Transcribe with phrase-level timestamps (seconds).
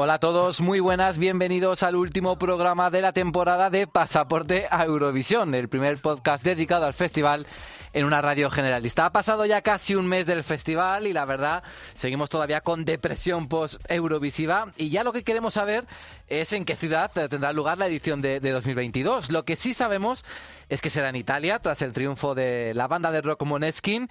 [0.00, 4.84] Hola a todos, muy buenas, bienvenidos al último programa de la temporada de Pasaporte a
[4.84, 7.48] Eurovisión, el primer podcast dedicado al festival
[7.92, 9.06] en una radio generalista.
[9.06, 11.64] Ha pasado ya casi un mes del festival y la verdad
[11.96, 15.84] seguimos todavía con depresión post-eurovisiva y ya lo que queremos saber
[16.28, 19.32] es en qué ciudad tendrá lugar la edición de, de 2022.
[19.32, 20.24] Lo que sí sabemos
[20.68, 24.06] es que será en Italia tras el triunfo de la banda de rock Moneskin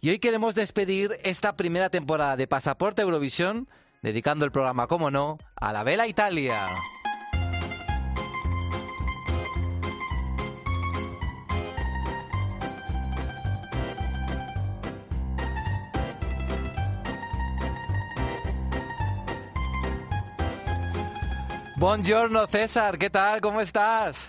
[0.00, 3.66] y hoy queremos despedir esta primera temporada de Pasaporte a Eurovisión
[4.02, 6.66] dedicando el programa, como no, a la Vela Italia.
[21.76, 23.40] Buongiorno César, ¿qué tal?
[23.40, 24.28] ¿Cómo estás?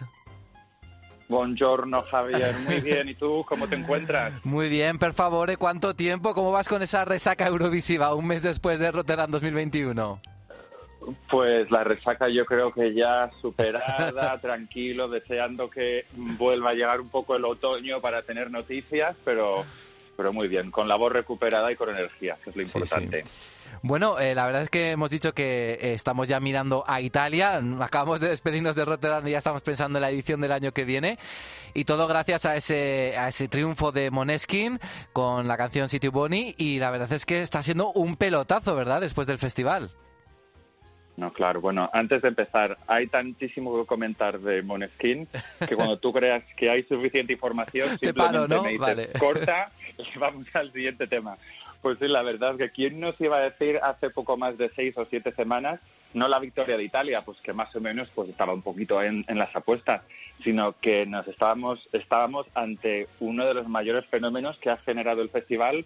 [1.27, 3.09] Buongiorno Javier, muy bien.
[3.09, 4.33] ¿Y tú cómo te encuentras?
[4.45, 6.33] Muy bien, per favore, ¿cuánto tiempo?
[6.33, 10.19] ¿Cómo vas con esa resaca eurovisiva un mes después de Rotterdam 2021?
[11.29, 17.09] Pues la resaca yo creo que ya superada, tranquilo, deseando que vuelva a llegar un
[17.09, 19.65] poco el otoño para tener noticias, pero,
[20.15, 23.23] pero muy bien, con la voz recuperada y con energía, que es lo importante.
[23.23, 23.53] Sí, sí.
[23.81, 27.61] Bueno, eh, la verdad es que hemos dicho que eh, estamos ya mirando a Italia.
[27.81, 30.85] Acabamos de despedirnos de Rotterdam y ya estamos pensando en la edición del año que
[30.85, 31.19] viene.
[31.73, 34.79] Y todo gracias a ese, a ese triunfo de Moneskin
[35.11, 36.55] con la canción City Bonnie.
[36.57, 39.01] Y la verdad es que está siendo un pelotazo, ¿verdad?
[39.01, 39.91] Después del festival.
[41.15, 41.61] No, claro.
[41.61, 45.27] Bueno, antes de empezar, hay tantísimo que comentar de Moneskin
[45.67, 48.63] que cuando tú creas que hay suficiente información, Te simplemente paro, ¿no?
[48.63, 49.09] me dices Vale.
[49.19, 51.37] corta y vamos al siguiente tema.
[51.81, 54.71] Pues sí, la verdad es que quién nos iba a decir hace poco más de
[54.75, 55.79] seis o siete semanas,
[56.13, 59.25] no la victoria de Italia, pues que más o menos pues estaba un poquito en,
[59.27, 60.01] en las apuestas,
[60.43, 65.29] sino que nos estábamos, estábamos ante uno de los mayores fenómenos que ha generado el
[65.29, 65.85] festival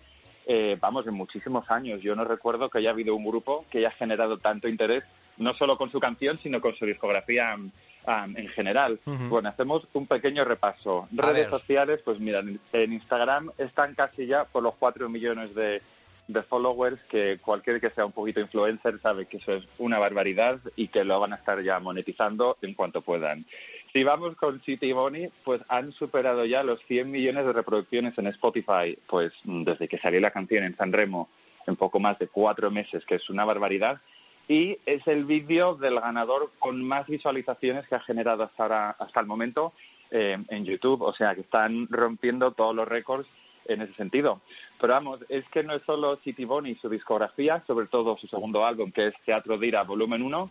[0.50, 2.02] eh, vamos, en muchísimos años.
[2.02, 5.04] Yo no recuerdo que haya habido un grupo que haya generado tanto interés,
[5.38, 9.00] no solo con su canción, sino con su discografía um, en general.
[9.06, 11.08] Bueno, hacemos un pequeño repaso.
[11.18, 11.60] A Redes ver.
[11.60, 15.82] sociales, pues mira, en- en Instagram están casi ya por los 4 millones de,
[16.28, 20.60] de followers, que cualquier que sea un poquito influencer sabe que eso es una barbaridad
[20.76, 23.46] y que lo van a estar ya monetizando en cuanto puedan.
[23.94, 28.28] Si vamos con City Bonnie, pues han superado ya los 100 millones de reproducciones en
[28.28, 31.30] Spotify, pues mm, desde que salió la canción en San Remo,
[31.66, 34.00] en poco más de cuatro meses, que es una barbaridad.
[34.48, 39.20] Y es el vídeo del ganador con más visualizaciones que ha generado hasta, ahora, hasta
[39.20, 39.74] el momento
[40.10, 41.02] eh, en YouTube.
[41.02, 43.28] O sea, que están rompiendo todos los récords
[43.66, 44.42] en ese sentido.
[44.80, 48.28] Pero vamos, es que no es solo City Bonnie y su discografía, sobre todo su
[48.28, 50.50] segundo álbum, que es Teatro Dira Volumen 1,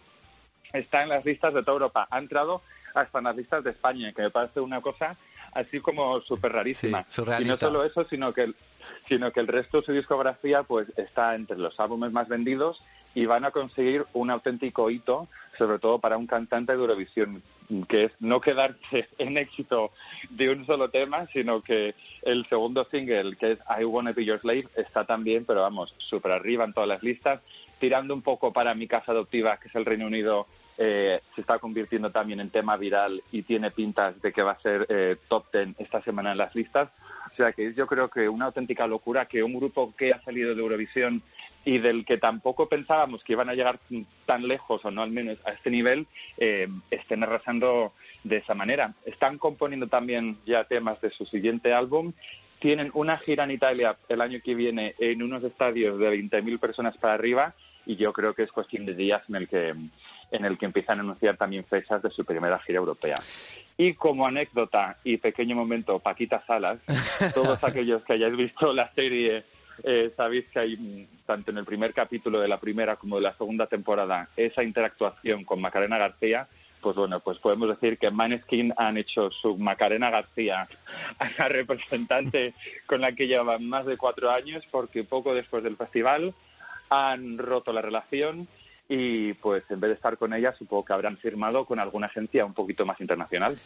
[0.75, 2.07] está en las listas de toda Europa.
[2.11, 2.63] Ha entrado
[2.95, 5.17] hasta en las listas de España, que me parece una cosa
[5.53, 7.05] así como súper rarísima.
[7.09, 7.23] Sí.
[7.41, 8.57] Y no solo eso, sino que, el,
[9.09, 12.83] sino que el resto de su discografía pues está entre los álbumes más vendidos
[13.16, 17.43] y van a conseguir un auténtico hito, sobre todo para un cantante de Eurovisión,
[17.88, 19.91] que es no quedarse en éxito
[20.28, 24.38] de un solo tema, sino que el segundo single, que es I Wanna Be Your
[24.43, 27.41] Slave, está también, pero vamos, súper arriba en todas las listas,
[27.81, 30.47] tirando un poco para mi casa adoptiva, que es el Reino Unido,
[30.77, 34.60] eh, se está convirtiendo también en tema viral y tiene pintas de que va a
[34.60, 36.91] ser eh, top ten esta semana en las listas.
[37.36, 40.22] O sea que es yo creo que una auténtica locura que un grupo que ha
[40.22, 41.22] salido de Eurovisión
[41.66, 43.78] y del que tampoco pensábamos que iban a llegar
[44.24, 46.06] tan lejos o no al menos a este nivel,
[46.38, 47.92] eh, estén arrasando
[48.24, 48.94] de esa manera.
[49.04, 52.14] Están componiendo también ya temas de su siguiente álbum.
[52.58, 56.97] Tienen una gira en Italia el año que viene en unos estadios de 20.000 personas
[56.97, 57.54] para arriba
[57.84, 59.74] y yo creo que es cuestión de días en el que
[60.30, 63.16] en el que empiezan a anunciar también fechas de su primera gira europea.
[63.78, 66.78] Y como anécdota y pequeño momento, Paquita Salas,
[67.34, 69.45] todos aquellos que hayáis visto la serie,
[69.84, 73.23] eh, sabéis que hay, mm, tanto en el primer capítulo de la primera como de
[73.23, 76.49] la segunda temporada, esa interactuación con Macarena García,
[76.81, 80.69] pues bueno, pues podemos decir que Maneskin han hecho su Macarena García
[81.19, 82.55] a la representante
[82.87, 86.34] con la que llevan más de cuatro años, porque poco después del festival
[86.89, 88.49] han roto la relación
[88.88, 92.44] y pues en vez de estar con ella supongo que habrán firmado con alguna agencia
[92.44, 93.56] un poquito más internacional.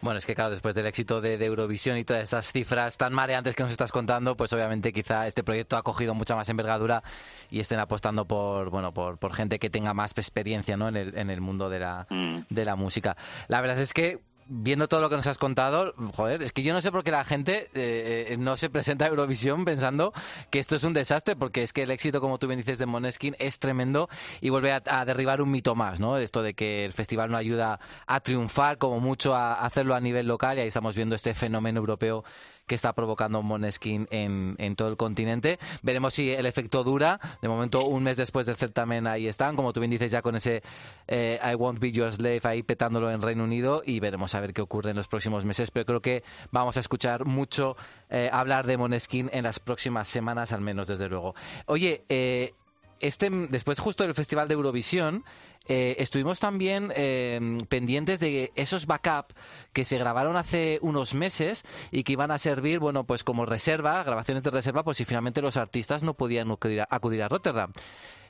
[0.00, 3.56] Bueno, es que claro, después del éxito de, Eurovisión y todas esas cifras tan mareantes
[3.56, 7.02] que nos estás contando, pues obviamente quizá este proyecto ha cogido mucha más envergadura
[7.50, 10.88] y estén apostando por bueno por, por gente que tenga más experiencia ¿no?
[10.88, 12.38] en, el, en el mundo de la, mm.
[12.48, 13.16] de la música.
[13.48, 16.72] La verdad es que viendo todo lo que nos has contado, joder, es que yo
[16.72, 20.12] no sé por qué la gente eh, eh, no se presenta a Eurovisión pensando
[20.50, 22.86] que esto es un desastre, porque es que el éxito, como tú bien dices, de
[22.86, 24.08] Moneskin es tremendo
[24.40, 26.16] y vuelve a, derribar un mito más, ¿no?
[26.16, 30.26] Esto de que el festival no ayuda a triunfar, como mucho a hacerlo a nivel
[30.26, 32.24] local, y ahí estamos viendo este fenómeno europeo
[32.68, 35.58] que está provocando Moneskin en, en todo el continente.
[35.82, 37.18] Veremos si el efecto dura.
[37.42, 40.36] De momento, un mes después del certamen ahí están, como tú bien dices, ya con
[40.36, 40.62] ese
[41.08, 44.52] eh, I Won't Be Your Slave ahí petándolo en Reino Unido y veremos a ver
[44.52, 45.70] qué ocurre en los próximos meses.
[45.72, 46.22] Pero creo que
[46.52, 47.76] vamos a escuchar mucho
[48.10, 51.34] eh, hablar de Moneskin en las próximas semanas, al menos desde luego.
[51.66, 52.54] Oye, eh,
[53.00, 55.24] este, después justo del Festival de Eurovisión,
[55.68, 59.34] eh, estuvimos también eh, pendientes de esos backup
[59.74, 64.02] que se grabaron hace unos meses y que iban a servir, bueno, pues como reserva,
[64.02, 67.72] grabaciones de reserva, pues si finalmente los artistas no podían acudir a, Rotterdam.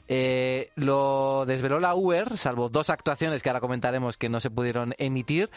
[0.09, 4.95] Eh, lo desveló la UER, salvo dos actuaciones que ahora comentaremos que no se pudieron
[4.99, 5.51] emitir.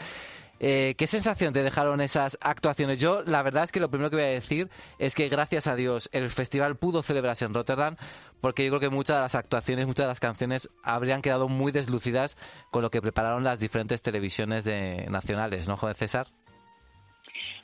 [0.64, 3.00] Eh, ¿Qué sensación te dejaron esas actuaciones?
[3.00, 5.74] Yo, la verdad es que lo primero que voy a decir es que gracias a
[5.74, 7.96] Dios el festival pudo celebrarse en Rotterdam,
[8.40, 11.72] porque yo creo que muchas de las actuaciones, muchas de las canciones habrían quedado muy
[11.72, 12.36] deslucidas
[12.70, 14.70] con lo que prepararon las diferentes televisiones
[15.10, 16.28] nacionales, ¿no, Joder César?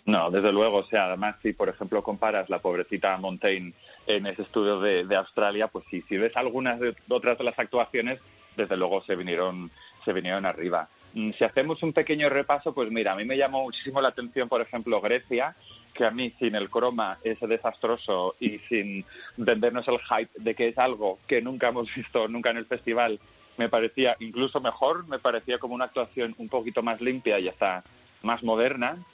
[0.04, 0.78] No, desde luego.
[0.78, 3.74] O sea, además, si por ejemplo comparas la pobrecita Montaigne
[4.06, 8.18] en ese estudio de, Australia, pues sí, si ves algunas de otras de las actuaciones,
[8.56, 9.70] desde luego se vinieron,
[10.04, 10.88] se vinieron arriba.
[11.18, 14.48] Mm, si hacemos un pequeño repaso, pues mira, a mí me llamó muchísimo la atención,
[14.48, 15.56] por ejemplo, Grecia,
[15.92, 19.04] que a mí sin el croma es desastroso y sin
[19.36, 23.18] vendernos el hype de que es algo que nunca hemos visto nunca en el festival,
[23.56, 27.82] me parecía incluso mejor, me parecía como una actuación un poquito más limpia y hasta
[28.22, 29.04] más moderna.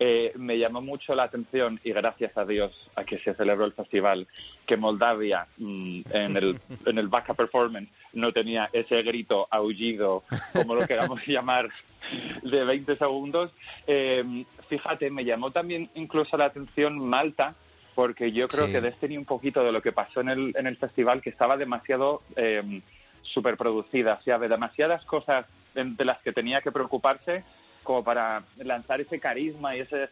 [0.00, 3.72] Eh, me llamó mucho la atención y gracias a Dios a que se celebró el
[3.72, 4.28] festival
[4.64, 10.22] que Moldavia mm, en, el, en el backup performance no tenía ese grito aullido,
[10.52, 11.68] como lo queramos llamar,
[12.42, 13.50] de 20 segundos.
[13.88, 17.56] Eh, fíjate, me llamó también incluso la atención Malta,
[17.96, 20.76] porque yo creo que tenía un poquito de lo que pasó en el, en el
[20.76, 22.82] festival, que estaba demasiado eh,
[23.22, 27.44] superproducida, o sea, demasiadas cosas de las que tenía que preocuparse
[27.88, 30.10] como para lanzar ese carisma y ese,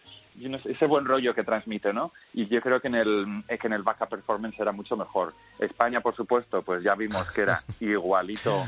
[0.64, 2.10] ese buen rollo que transmite, ¿no?
[2.32, 5.34] Y yo creo que en el que en el backup performance era mucho mejor.
[5.58, 8.64] España, por supuesto, pues ya vimos que era igualito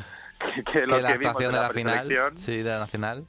[0.71, 3.25] que, lo que, vimos de la, final, sí, de la nacional.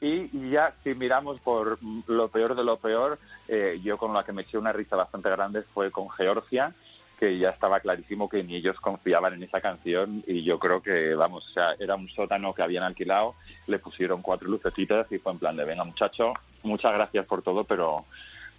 [0.00, 3.18] Y ya si miramos por lo peor de lo peor,
[3.48, 6.72] eh, yo con la que me eché una risa bastante grande fue con Georgia,
[7.20, 11.14] que ya estaba clarísimo que ni ellos confiaban en esa canción y yo creo que,
[11.14, 13.34] vamos, era un sótano que habían alquilado,
[13.66, 16.32] le pusieron cuatro lucecitas y fue en plan de, venga muchacho,
[16.62, 18.06] muchas gracias por todo, pero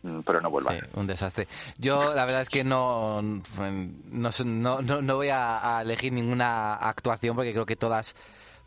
[0.04, 0.74] mm, pero no vuelva.
[0.74, 1.48] Sí, un desastre.
[1.80, 7.54] Yo la verdad es que no no, no, no voy a elegir ninguna actuación porque
[7.54, 8.16] creo que todas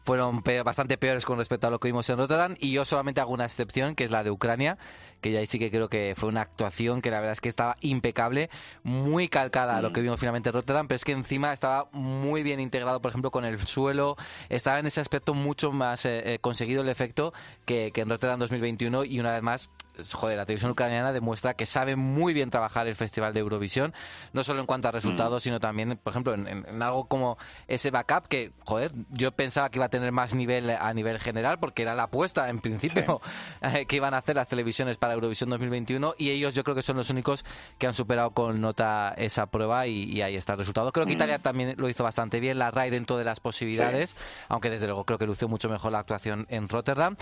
[0.04, 3.32] fueron bastante peores con respecto a lo que vimos en Rotterdam y yo solamente hago
[3.32, 4.76] una excepción que es la de Ucrania
[5.24, 7.48] que ya ahí sí que creo que fue una actuación que la verdad es que
[7.48, 8.50] estaba impecable
[8.82, 12.42] muy calcada a lo que vimos finalmente en Rotterdam pero es que encima estaba muy
[12.42, 14.18] bien integrado por ejemplo con el suelo
[14.50, 17.32] estaba en ese aspecto mucho más eh, eh, conseguido el efecto
[17.64, 19.70] que, que en Rotterdam 2021 y una vez más
[20.12, 23.94] joder, la televisión ucraniana demuestra que sabe muy bien trabajar el Festival de Eurovisión,
[24.32, 25.44] no solo en cuanto a resultados, mm.
[25.44, 27.38] sino también, por ejemplo, en, algo como
[27.68, 31.58] ese backup que, joder, yo pensaba que iba a tener más nivel a nivel general,
[31.58, 33.20] porque era la apuesta, en principio,
[33.62, 36.82] eh, que iban a hacer las televisiones para Eurovisión 2021, y ellos yo creo que
[36.82, 37.44] son los únicos
[37.78, 40.92] que han superado con nota esa prueba y, ahí está el resultado.
[40.92, 41.14] Creo que.
[41.14, 44.16] Italia también lo hizo bastante bien, la RAI dentro de las posibilidades,
[44.48, 47.16] aunque desde luego creo que lució mucho mejor la actuación en Rotterdam.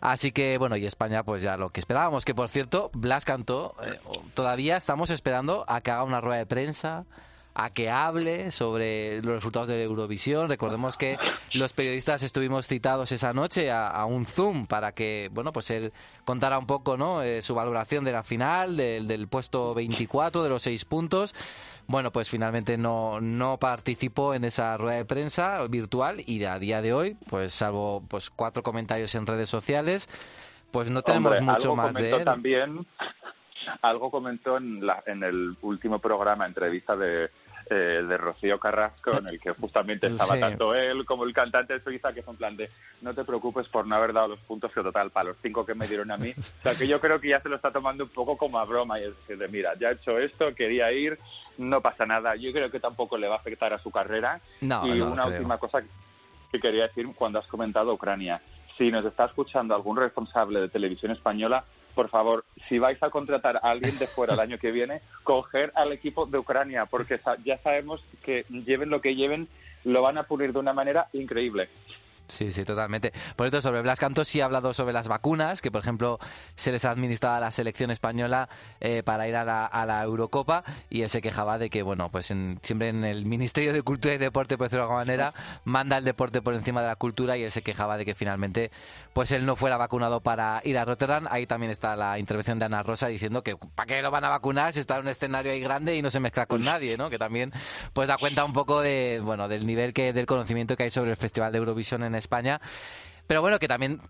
[0.00, 2.24] Así que, bueno, y España, pues ya lo que esperábamos.
[2.24, 3.98] Que por cierto, Blas cantó, eh,
[4.34, 7.06] todavía estamos esperando a que haga una rueda de prensa
[7.54, 10.48] a que hable sobre los resultados de Eurovisión.
[10.48, 11.16] Recordemos que
[11.52, 15.92] los periodistas estuvimos citados esa noche a, un Zoom para que, bueno, pues él
[16.24, 17.22] contara un poco, ¿no?
[17.22, 21.34] Eh, su valoración de la final, del puesto 24, de los seis puntos.
[21.86, 26.82] Bueno, pues finalmente no, no participó en esa rueda de prensa virtual y a día
[26.82, 30.08] de hoy, pues salvo pues cuatro comentarios en redes sociales,
[30.70, 32.24] pues no tenemos mucho más de él.
[32.24, 32.86] También,
[33.82, 37.30] algo comentó en, la, en el último programa, entrevista de,
[37.70, 40.40] eh, de Rocío Carrasco, en el que justamente estaba Sí.
[40.40, 43.68] tanto él como el cantante de Suiza, que fue en plan de no te preocupes
[43.68, 46.16] por no haber dado los puntos que total para los cinco que me dieron a
[46.16, 46.32] mí.
[46.60, 48.64] O sea, que yo creo que ya se lo está tomando un poco como a
[48.64, 51.18] broma y es decir, de, mira, ya he hecho esto, quería ir,
[51.58, 52.36] no pasa nada.
[52.36, 54.40] Yo creo que tampoco le va a afectar a su carrera.
[54.60, 55.36] No, y no una creo.
[55.36, 55.82] última cosa
[56.52, 58.40] que quería decir cuando has comentado Ucrania.
[58.78, 61.64] Si nos está escuchando algún responsable de televisión española,
[61.94, 65.72] por favor, si vais a contratar a alguien de fuera el año que viene, coger
[65.74, 69.48] al equipo de Ucrania, porque ya sabemos que lleven lo que lleven,
[69.84, 71.68] lo van a pulir de una manera increíble.
[72.26, 73.12] Sí, sí, totalmente.
[73.36, 76.18] Por cierto, sobre Blas Canto sí ha hablado sobre las vacunas, que por ejemplo
[76.54, 78.48] se les ha administrado a la selección española
[78.80, 82.10] eh, para ir a la, a la Eurocopa y él se quejaba de que, bueno,
[82.10, 85.34] pues en- siempre en el Ministerio de Cultura y Deporte, por decirlo de alguna manera,
[85.64, 88.70] manda el deporte por encima de la cultura y él se quejaba de que finalmente
[89.12, 91.26] pues él no fuera vacunado para ir a Rotterdam.
[91.30, 94.30] Ahí también está la intervención de Ana Rosa diciendo que ¿para qué lo van a
[94.30, 97.10] vacunar si está en un escenario ahí grande y no se mezcla con nadie, ¿no?
[97.10, 97.52] Que también
[97.92, 101.10] pues da cuenta un poco de, bueno, del nivel que del conocimiento que hay sobre
[101.10, 102.60] el Festival de Eurovisión en España.
[103.26, 104.00] Pero bueno, que también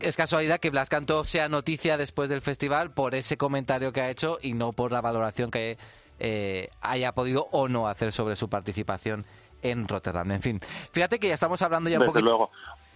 [0.00, 4.10] es casualidad que Blas Canto sea noticia después del festival por ese comentario que ha
[4.10, 5.78] hecho y no por la valoración que
[6.18, 9.24] eh, haya podido o no hacer sobre su participación
[9.62, 10.30] en Rotterdam.
[10.32, 10.60] En fin,
[10.92, 12.24] fíjate que ya estamos hablando ya un Desde poco.
[12.24, 12.50] luego.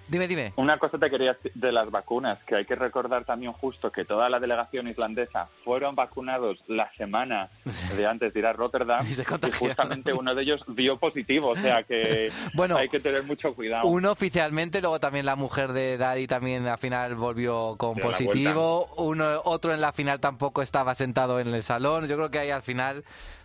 [0.08, 0.52] Dime, dime.
[0.56, 4.04] Una cosa te quería decir de las vacunas, que hay que recordar también justo que
[4.04, 7.48] toda la delegación islandesa fueron vacunados la semana
[7.96, 9.68] de antes de ir a Rotterdam Y se y contagiaron.
[9.68, 13.86] justamente uno de ellos dio positivo, o sea que Bueno, hay que tener mucho cuidado.
[13.86, 18.94] Uno oficialmente, luego también la mujer de Daddy también al final volvió con Dio positivo.
[18.96, 22.06] Uno, otro en la final tampoco estaba sentado en el salón.
[22.06, 23.04] Yo creo que ahí al final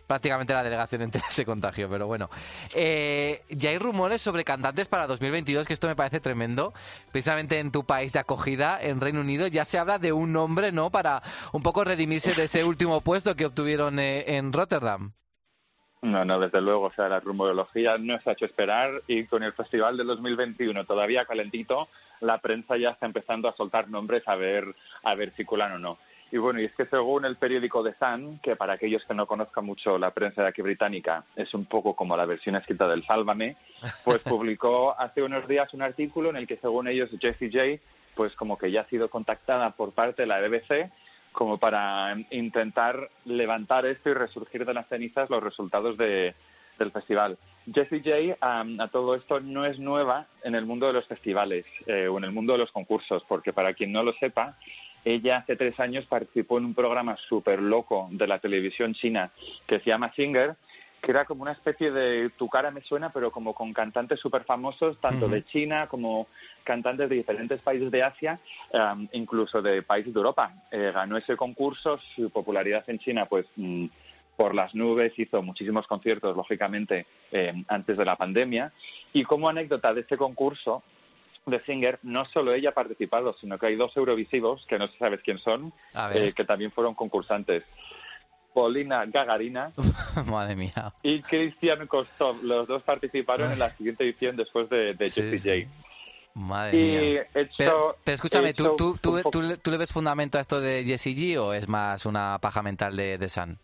[0.09, 2.29] prácticamente la delegación entera se contagió, pero bueno.
[2.73, 6.73] Eh, ya hay rumores sobre cantantes para 2022, que esto me parece tremendo.
[7.11, 10.71] Precisamente en tu país de acogida, en Reino Unido, ya se habla de un nombre,
[10.71, 10.89] ¿no?
[10.89, 11.21] Para
[11.53, 15.13] un poco redimirse de ese último puesto que obtuvieron eh, en Rotterdam.
[16.01, 19.43] No, no, desde luego, o sea, la rumorología no se ha hecho esperar y con
[19.43, 21.89] el festival del 2021 todavía calentito,
[22.21, 25.77] la prensa ya está empezando a soltar nombres a ver, a ver si culan o
[25.77, 25.99] no.
[26.31, 29.25] Y bueno, y es que según el periódico The Sun, que para aquellos que no
[29.25, 33.03] conozcan mucho la prensa de aquí británica, es un poco como la versión escrita del
[33.03, 33.57] Sálvame,
[34.03, 37.81] pues publicó hace unos días un artículo en el que según ellos Jessie J,
[38.15, 40.91] pues como que ya ha sido contactada por parte de la BBC
[41.31, 46.35] como para intentar levantar esto y resurgir de las cenizas los resultados de,
[46.77, 47.37] del festival.
[47.71, 51.65] Jessie J am, a todo esto no es nueva en el mundo de los festivales
[51.85, 54.57] eh, o en el mundo de los concursos, porque para quien no lo sepa,
[55.05, 59.31] ella hace tres años participó en un programa súper loco de la televisión china
[59.65, 60.55] que se llama Singer,
[61.01, 64.43] que era como una especie de Tu cara me suena, pero como con cantantes súper
[64.43, 65.35] famosos, tanto Ujú.
[65.35, 66.27] de China como
[66.63, 68.39] cantantes de diferentes países de Asia,
[68.73, 70.53] um, incluso de países de Europa.
[70.71, 73.85] Eh, ganó ese concurso, su popularidad en China, pues mm,
[74.35, 78.71] por las nubes, hizo muchísimos conciertos, lógicamente, eh, antes de la pandemia.
[79.11, 80.83] Y como anécdota de este concurso,
[81.49, 84.97] de Singer, no solo ella ha participado, sino que hay dos eurovisivos, que no se
[84.97, 85.73] sabes quién son,
[86.13, 87.63] eh, que también fueron concursantes.
[88.53, 89.71] Polina Gagarina
[90.25, 90.93] Madre mía.
[91.03, 92.43] y Christian Kostov.
[92.43, 95.71] Los dos participaron en la siguiente edición después de, de Sí, Jessie J.
[96.33, 97.27] Madre Y mía.
[97.33, 100.41] he hecho- Pero, pero escúchame, ¿tú, tú, tú, tú le- tú le ves fundamento a
[100.41, 103.59] esto de Jessie G o es más una paja mental de, de San?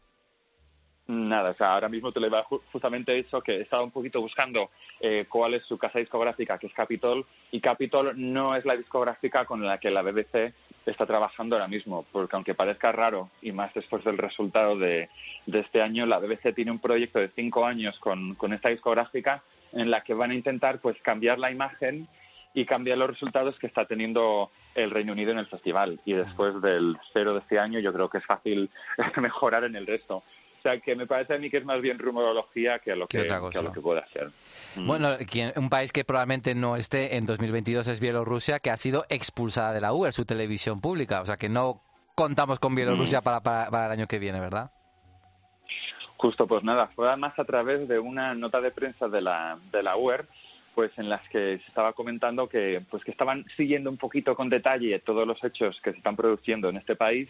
[1.08, 4.72] Nada, o sea, ahora mismo te iba ju- justamente eso, que estaba un poquito buscando
[5.00, 9.46] eh, cuál es su casa discográfica, que es Capitol, y Capitol no es la discográfica
[9.46, 10.54] con la que la BBC
[10.88, 15.10] está trabajando ahora mismo, porque aunque parezca raro, y más después del resultado de,
[15.46, 19.44] de este año, la BBC tiene un proyecto de cinco años con, con esta discográfica
[19.74, 22.08] en la que van a intentar pues cambiar la imagen
[22.56, 26.00] y cambiar los resultados que está teniendo el Reino Unido en el festival.
[26.06, 28.70] Y después del cero de este año, yo creo que es fácil
[29.22, 30.24] mejorar en el resto.
[30.66, 33.22] Sea, que me parece a mí que es más bien rumorología que a lo Que
[33.22, 34.32] que, a lo que pueda ser.
[34.76, 34.88] Mm.
[34.88, 35.16] Bueno,
[35.58, 39.82] un país que probablemente no esté en 2022 es Bielorrusia, que ha sido expulsada de
[39.82, 41.22] la UR, su televisión pública.
[41.22, 41.84] O sea que no
[42.16, 44.72] contamos con Bielorrusia para, para, para el año que viene, ¿verdad?
[46.18, 49.84] Justo, pues nada, fue además a través de una nota de prensa de la, de
[49.84, 50.26] la UER,
[50.74, 54.50] pues en las que se estaba comentando que, pues que estaban siguiendo un poquito con
[54.50, 57.30] detalle todos los hechos que se están produciendo en este país,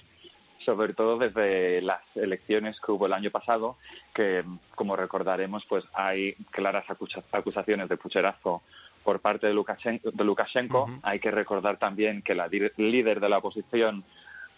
[0.59, 3.77] sobre todo desde las elecciones que hubo el año pasado,
[4.13, 4.43] que
[4.75, 8.61] como recordaremos, pues hay claras acusa- acusaciones de pucherazo
[9.03, 10.11] por parte de Lukashenko.
[10.11, 10.89] De Lukashenko.
[11.03, 14.03] Hay que recordar también que la líder de la oposición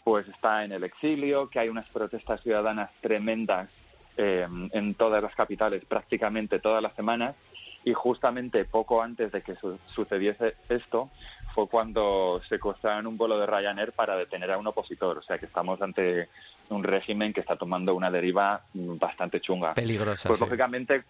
[0.04, 3.70] pues está en el exilio, que hay unas protestas ciudadanas tremendas
[4.16, 7.36] eh, en todas las capitales prácticamente todas las semanas
[7.84, 9.56] y justamente poco antes de que
[9.88, 11.10] sucediese esto
[11.54, 15.18] fue cuando secuestraron un vuelo de Ryanair para detener a un opositor.
[15.18, 16.30] O sea que estamos ante
[16.70, 19.74] un régimen que está tomando una deriva bastante chunga.
[19.74, 20.28] Peligrosa.
[20.28, 21.04] Pues lógicamente,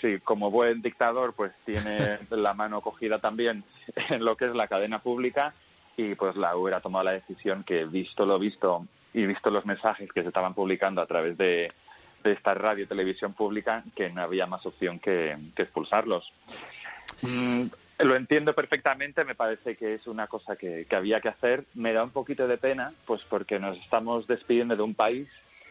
[0.00, 3.64] sí, como buen dictador, pues tiene la mano cogida también
[4.08, 5.54] en lo que es la cadena pública
[5.96, 10.10] y pues la hubiera tomado la decisión que, visto lo visto y visto los mensajes
[10.12, 11.70] que se estaban publicando a través de,
[12.30, 16.32] esta radio y televisión pública, que no había más opción que, expulsarlos.
[17.22, 17.66] Mm,
[17.98, 21.64] lo entiendo perfectamente, me parece que es una cosa que, había que hacer.
[21.74, 25.28] Me da un poquito de pena, pues porque nos estamos despidiendo de un país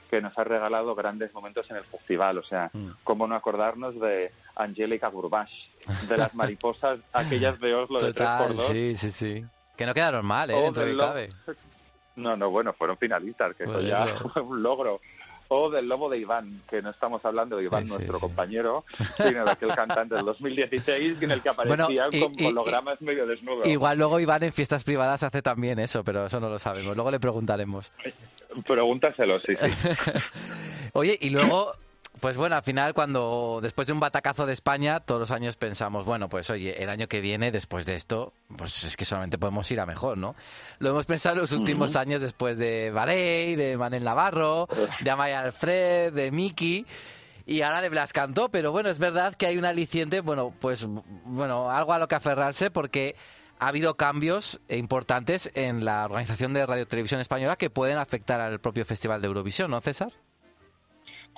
[0.09, 2.37] que nos ha regalado grandes momentos en el festival.
[2.37, 2.89] O sea, mm.
[3.03, 5.67] cómo no acordarnos de Angélica Gurbash,
[6.09, 8.67] de las mariposas, aquellas de Oslo de 3x2.
[8.71, 9.45] Sí, sí, sí.
[9.77, 10.61] Que no quedaron mal, ¿eh?
[10.61, 11.29] Dentro de cabe.
[12.15, 15.01] No, no, bueno, fueron finalistas, que eso pues ya fue un logro.
[15.53, 18.85] O del Lobo de Iván, que no estamos hablando de Iván, nuestro compañero,
[19.17, 23.67] sino de aquel cantante del 2016 en el que aparecía con hologramas medio desnudo.
[23.67, 26.95] Igual luego Iván en fiestas privadas hace también eso, pero eso no lo sabemos.
[26.95, 27.91] Luego le preguntaremos.
[28.65, 29.89] Pregúntaselo, sí, sí.
[30.93, 31.73] Oye, y luego
[32.19, 36.05] pues bueno, al final, cuando después de un batacazo de España, todos los años pensamos,
[36.05, 39.69] bueno, pues oye, el año que viene, después de esto, pues es que solamente podemos
[39.71, 40.35] ir a mejor, ¿no?
[40.79, 44.67] Lo hemos pensado en los últimos años después de Varey, de Manel Navarro,
[44.99, 46.85] de Amaya Alfred, de Miki
[47.45, 50.85] y ahora de Blas Cantó, pero bueno, es verdad que hay un aliciente, bueno, pues
[50.85, 53.15] bueno, algo a lo que aferrarse porque
[53.59, 58.59] ha habido cambios importantes en la organización de Radio Televisión Española que pueden afectar al
[58.59, 60.11] propio Festival de Eurovisión, ¿no, César?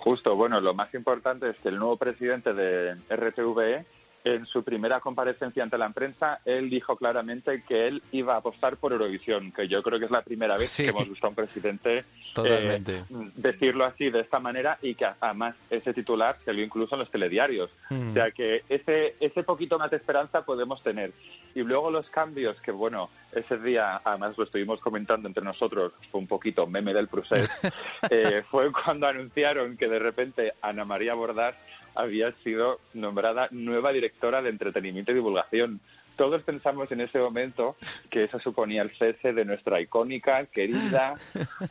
[0.03, 3.85] Justo, bueno, lo más importante es que el nuevo presidente de RTVE,
[4.23, 8.77] en su primera comparecencia ante la prensa, él dijo claramente que él iba a apostar
[8.77, 11.35] por Eurovisión, que yo creo que es la primera vez que hemos visto a un
[11.35, 12.05] presidente
[12.43, 13.03] eh,
[13.35, 17.11] decirlo así, de esta manera, y que además ese titular se vio incluso en los
[17.11, 17.69] telediarios.
[17.89, 18.11] Mm.
[18.11, 21.11] O sea que ese, ese poquito más de esperanza podemos tener.
[21.53, 26.21] Y luego los cambios, que bueno, ese día, además lo estuvimos comentando entre nosotros, fue
[26.21, 27.51] un poquito meme del proceso,
[28.09, 31.55] eh, fue cuando anunciaron que de repente Ana María Bordas
[31.95, 35.79] había sido nombrada nueva directora de entretenimiento y divulgación.
[36.15, 37.75] Todos pensamos en ese momento
[38.11, 41.15] que eso suponía el cese de nuestra icónica, querida,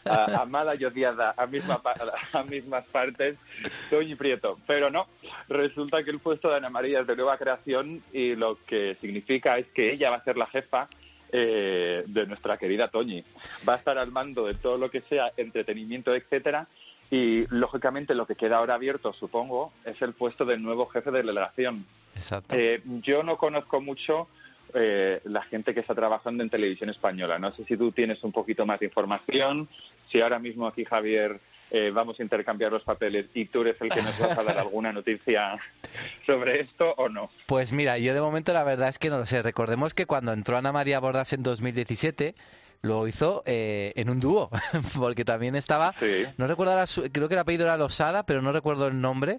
[0.05, 1.81] amada y odiada a, misma,
[2.33, 3.37] a mismas partes,
[3.89, 4.59] Toñi Prieto.
[4.67, 5.07] Pero no,
[5.49, 9.59] resulta que el puesto de Ana María es de nueva creación y lo que significa
[9.59, 10.89] es que ella va a ser la jefa
[11.31, 13.25] eh, de nuestra querida Toñi.
[13.67, 16.67] Va a estar al mando de todo lo que sea entretenimiento, etcétera,
[17.13, 21.19] y lógicamente lo que queda ahora abierto, supongo, es el puesto del nuevo jefe de
[21.19, 21.85] delegación.
[22.17, 22.57] Exacto.
[22.57, 24.29] Eh, yo no conozco mucho
[24.73, 27.39] eh, la gente que está trabajando en televisión española.
[27.39, 29.69] No sé si tú tienes un poquito más de información,
[30.11, 31.39] si ahora mismo aquí Javier
[31.71, 34.57] eh, vamos a intercambiar los papeles y tú eres el que nos vas a dar
[34.59, 35.59] alguna noticia
[36.25, 37.29] sobre esto o no.
[37.45, 39.43] Pues mira, yo de momento la verdad es que no lo sé.
[39.43, 42.35] Recordemos que cuando entró Ana María Bordas en 2017
[42.83, 44.51] lo hizo eh, en un dúo,
[44.99, 45.95] porque también estaba,
[46.37, 46.75] no recuerdo,
[47.13, 49.39] creo que el apellido era Losada, pero no recuerdo el nombre,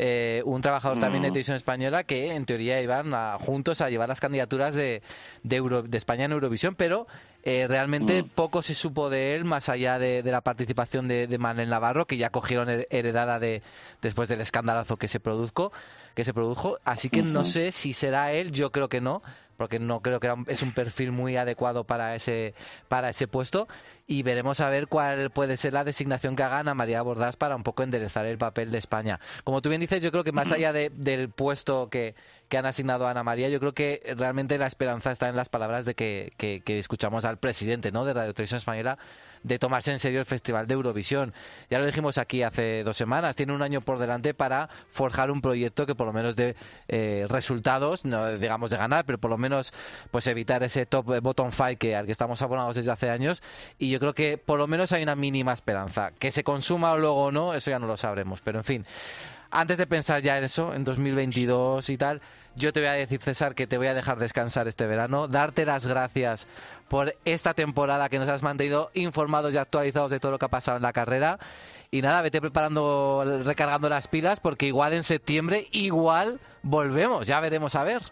[0.00, 1.32] eh, un trabajador también de mm.
[1.32, 5.02] televisión española que en teoría iban juntos a llevar las candidaturas de,
[5.42, 7.08] de, de España en Eurovisión, pero
[7.42, 8.28] eh, realmente mm.
[8.28, 12.16] poco se supo de él más allá de, la participación de, de Manuel Navarro, que
[12.16, 13.62] ya cogieron heredada de,
[14.00, 15.72] después del escandalazo que se produjo,
[16.18, 16.80] que se produjo.
[16.84, 19.22] Así que no sé si será él, yo creo que no,
[19.56, 22.54] porque no creo que es un perfil muy adecuado para ese
[22.88, 23.68] para ese puesto
[24.08, 27.54] y veremos a ver cuál puede ser la designación que hagan a María Bordás para
[27.54, 29.20] un poco enderezar el papel de España.
[29.44, 32.14] Como tú bien dices, yo creo que más allá del puesto que,
[32.48, 35.50] que, han asignado a Ana María, yo creo que realmente la esperanza está en las
[35.50, 38.06] palabras de que, que, que escuchamos al presidente ¿no?
[38.06, 38.98] de Radio Televisión Española
[39.42, 41.34] de tomarse en serio el Festival de Eurovisión.
[41.70, 45.42] Ya lo dijimos aquí hace dos semanas, tiene un año por delante para forjar un
[45.42, 46.56] proyecto que por lo menos dé
[46.88, 49.72] eh, resultados, no digamos de ganar, pero por lo menos
[50.10, 53.42] pues evitar ese top bottom fight que, al que estamos abonados desde hace años.
[53.78, 56.12] Y yo creo que por lo menos hay una mínima esperanza.
[56.18, 58.40] Que se consuma o luego no, eso ya no lo sabremos.
[58.40, 58.86] Pero en fin,
[59.50, 62.20] antes de pensar ya en eso, en 2022 y tal,
[62.54, 65.64] yo te voy a decir, César, que te voy a dejar descansar este verano, darte
[65.64, 66.46] las gracias
[66.88, 70.50] por esta temporada que nos has mantenido informados y actualizados de todo lo que ha
[70.50, 71.38] pasado en la carrera.
[71.90, 77.74] Y nada, vete preparando, recargando las pilas, porque igual en septiembre, igual volvemos, ya veremos
[77.76, 78.02] a ver.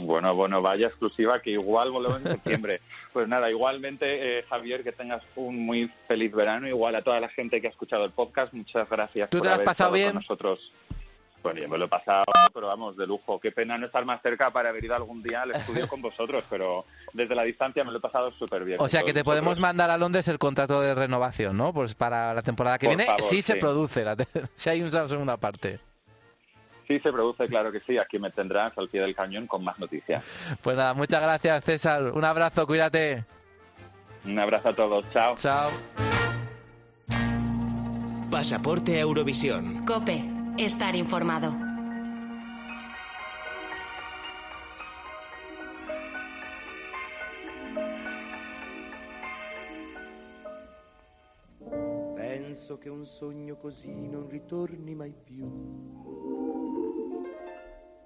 [0.00, 2.80] Bueno, bueno, vaya exclusiva que igual volvemos en septiembre.
[3.12, 6.66] Pues nada, igualmente, eh, Javier, que tengas un muy feliz verano.
[6.66, 9.28] Igual a toda la gente que ha escuchado el podcast, muchas gracias.
[9.28, 10.12] ¿Tú te lo has pasado bien?
[10.12, 10.72] Con nosotros.
[11.42, 12.24] Bueno, yo me lo he pasado,
[12.54, 13.38] pero vamos, de lujo.
[13.38, 16.42] Qué pena no estar más cerca para haber ido algún día al estudio con vosotros,
[16.48, 18.78] pero desde la distancia me lo he pasado súper bien.
[18.80, 21.74] O sea que te podemos mandar a Londres el contrato de renovación, ¿no?
[21.74, 24.04] Pues para la temporada que viene, sí, se produce,
[24.54, 25.80] si hay una segunda parte.
[26.86, 27.98] Sí, se produce, claro que sí.
[27.98, 30.24] Aquí me tendrás al pie del cañón con más noticias.
[30.62, 32.12] Pues nada, muchas gracias, César.
[32.12, 33.24] Un abrazo, cuídate.
[34.24, 35.04] Un abrazo a todos.
[35.12, 35.34] Chao.
[35.36, 35.70] Chao.
[38.30, 39.84] Pasaporte Eurovisión.
[39.84, 40.24] Cope,
[40.56, 41.52] estar informado.
[52.16, 56.51] Penso che un sogno così non ritorni mai più.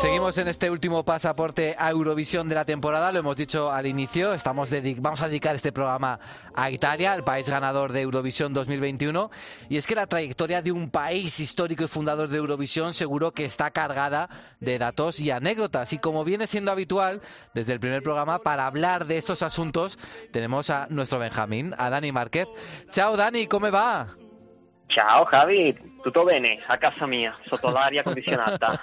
[0.00, 4.32] Seguimos en este último pasaporte a Eurovisión de la temporada, lo hemos dicho al inicio,
[4.32, 6.18] estamos vamos a dedicar este programa
[6.54, 9.30] a Italia, el país ganador de Eurovisión 2021,
[9.68, 13.44] y es que la trayectoria de un país histórico y fundador de Eurovisión seguro que
[13.44, 17.20] está cargada de datos y anécdotas, y como viene siendo habitual
[17.52, 19.98] desde el primer programa, para hablar de estos asuntos
[20.32, 22.48] tenemos a nuestro Benjamín, a Dani Márquez.
[22.88, 24.16] Chao Dani, ¿cómo va?
[24.90, 25.72] Ciao Javi,
[26.02, 26.58] tutto bene?
[26.66, 28.82] A casa mia, sotto l'aria condizionata.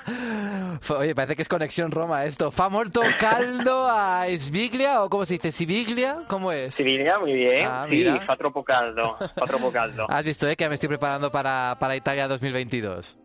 [0.90, 2.50] Oye, parece que es conexión Roma esto.
[2.50, 5.52] ¿Fa molto caldo a Sviglia o cómo se dice?
[5.52, 6.24] ¿Siviglia?
[6.28, 6.76] ¿Cómo es?
[6.76, 7.68] Siviglia, muy bien.
[7.70, 8.22] Ah, mira.
[8.22, 10.06] fa troppo caldo, fa troppo caldo.
[10.10, 10.56] Has visto, ¿eh?
[10.56, 13.18] Que me estoy preparando para, para Italia 2022.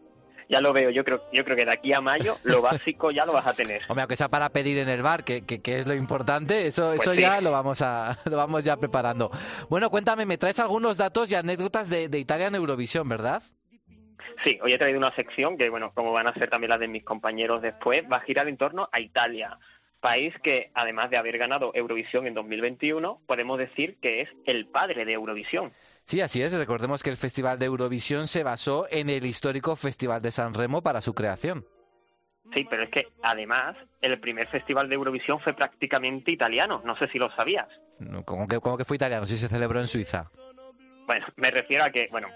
[0.53, 3.25] Ya lo veo, yo creo, yo creo que de aquí a mayo lo básico ya
[3.25, 3.81] lo vas a tener.
[3.89, 6.91] Hombre, aunque sea para pedir en el bar, que, que, que es lo importante, eso,
[6.91, 7.23] Pues eso sí.
[7.23, 9.31] ya lo vamos a lo vamos ya preparando.
[9.71, 13.43] Bueno, cuéntame, me traes algunos datos y anécdotas de, de Italia en Eurovisión, ¿verdad?
[14.45, 16.89] Sí, hoy he traído una sección que, bueno, como van a ser también las de
[16.89, 19.59] mis compañeros después, va a girar en torno a Italia,
[20.01, 25.07] país que, además de haber ganado Eurovisión en 2021, podemos decir que es el padre
[25.07, 25.73] de Eurovisión.
[26.05, 26.53] Sí, así es.
[26.53, 30.83] Recordemos que el Festival de Eurovisión se basó en el histórico Festival de San Remo
[30.83, 31.65] para su creación.
[32.53, 37.09] Sí, pero es que, además, el primer festival de Eurovisión fue prácticamente italiano, no sé
[37.09, 37.67] si lo sabías.
[38.27, 40.31] Como que, fue italiano, sí se celebró en Suiza.
[41.07, 42.29] Bueno, me refiero a que, bueno,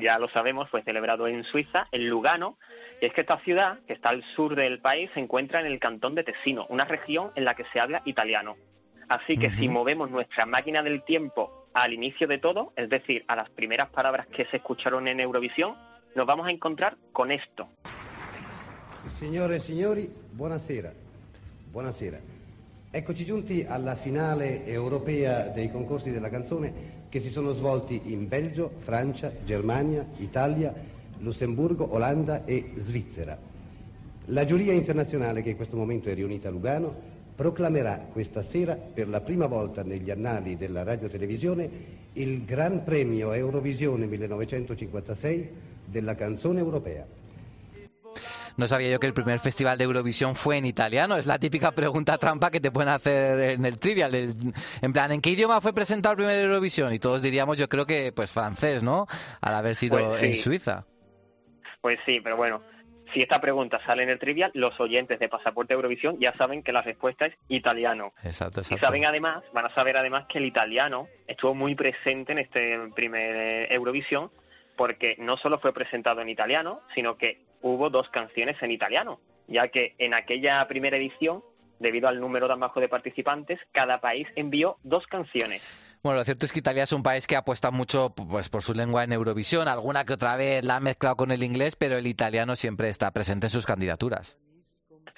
[0.00, 2.56] ya lo sabemos, fue celebrado en Suiza, en Lugano,
[3.00, 5.80] y es que esta ciudad, que está al sur del país, se encuentra en el
[5.80, 8.56] cantón de Tesino, una región en la que se habla italiano.
[9.08, 13.36] Así que si movemos nuestra máquina del tiempo al inicio de todo, es decir, a
[13.36, 15.74] las primeras palabras que se escucharon en Eurovisión,
[16.14, 17.68] nos vamos a encontrar con esto.
[19.18, 20.92] Signore e signori, buonasera.
[21.70, 22.18] Buonasera.
[22.90, 28.72] Eccoci giunti alla finale europea dei concorsi della canzone che si sono svolti in Belgio,
[28.80, 30.74] Francia, Germania, Italia,
[31.18, 33.38] Lussemburgo, Olanda e Svizzera.
[34.26, 39.06] La giuria internazionale che in questo momento è riunita a Lugano proclamerà questa sera per
[39.08, 41.70] la prima volta negli annali della radiotelevisione
[42.14, 45.50] il Gran Premio Eurovisione 1956
[45.84, 47.06] della canzone europea.
[48.56, 51.16] No sabía yo que el primer festival de Eurovisión fue en italiano.
[51.16, 54.12] Es la típica pregunta trampa que te pueden hacer en el trivial.
[54.16, 54.34] el-
[54.82, 56.92] en plan, ¿en qué idioma fue presentado el primer Eurovisión?
[56.92, 59.06] Y todos diríamos, yo creo que, pues francés, ¿no?
[59.40, 60.26] Al haber sido Pues sí.
[60.26, 60.84] en Suiza.
[61.80, 62.60] Pues sí, pero bueno,
[63.12, 66.72] si esta pregunta sale en el trivial, los oyentes de Pasaporte Eurovisión ya saben que
[66.72, 68.12] la respuesta es italiano.
[68.22, 68.86] Exacto, Y exacto.
[68.86, 73.36] saben además, van a saber además que el italiano estuvo muy presente en este primer
[73.36, 74.30] eh, Eurovisión
[74.76, 79.68] porque no solo fue presentado en italiano, sino que hubo dos canciones en italiano, ya
[79.68, 81.42] que en aquella primera edición,
[81.80, 85.62] debido al número tan bajo de participantes, cada país envió dos canciones.
[86.02, 88.72] Bueno, lo cierto es que Italia es un país que apuesta mucho pues, por su
[88.72, 89.66] lengua en Eurovisión.
[89.66, 93.10] Alguna que otra vez la ha mezclado con el inglés, pero el italiano siempre está
[93.10, 94.38] presente en sus candidaturas.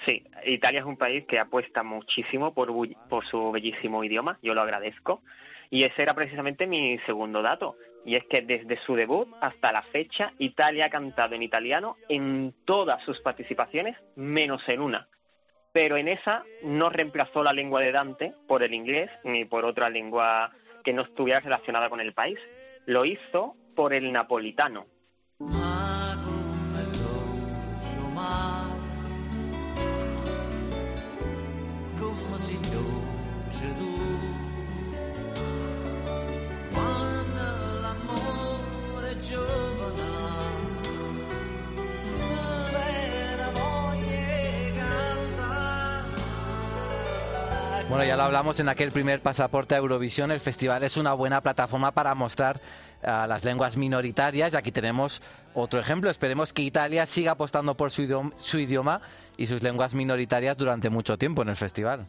[0.05, 2.71] Sí, Italia es un país que apuesta muchísimo por,
[3.07, 5.21] por su bellísimo idioma, yo lo agradezco.
[5.69, 7.77] Y ese era precisamente mi segundo dato.
[8.03, 12.55] Y es que desde su debut hasta la fecha, Italia ha cantado en italiano en
[12.65, 15.07] todas sus participaciones, menos en una.
[15.71, 19.89] Pero en esa no reemplazó la lengua de Dante por el inglés ni por otra
[19.89, 20.51] lengua
[20.83, 22.39] que no estuviera relacionada con el país.
[22.85, 24.85] Lo hizo por el napolitano.
[47.91, 50.31] Bueno, ya lo hablamos en aquel primer pasaporte a Eurovisión.
[50.31, 52.61] El festival es una buena plataforma para mostrar
[53.03, 54.53] a las lenguas minoritarias.
[54.53, 55.21] Y aquí tenemos
[55.53, 56.09] otro ejemplo.
[56.09, 59.01] Esperemos que Italia siga apostando por su su idioma
[59.35, 62.07] y sus lenguas minoritarias durante mucho tiempo en el festival.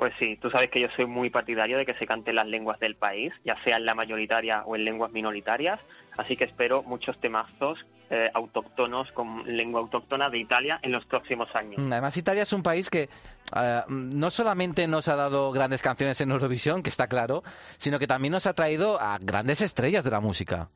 [0.00, 2.80] Pues sí, tú sabes que yo soy muy partidario de que se canten las lenguas
[2.80, 5.78] del país, ya sea en la mayoritaria o en lenguas minoritarias,
[6.16, 11.54] así que espero muchos temazos eh, autóctonos con lengua autóctona de Italia en los próximos
[11.54, 11.82] años.
[11.82, 13.10] Mm, Además, Italia es un país que
[13.54, 17.42] eh, no solamente nos ha dado grandes canciones en Eurovisión, que está claro,
[17.76, 20.70] sino que también nos ha traído a grandes estrellas de la música.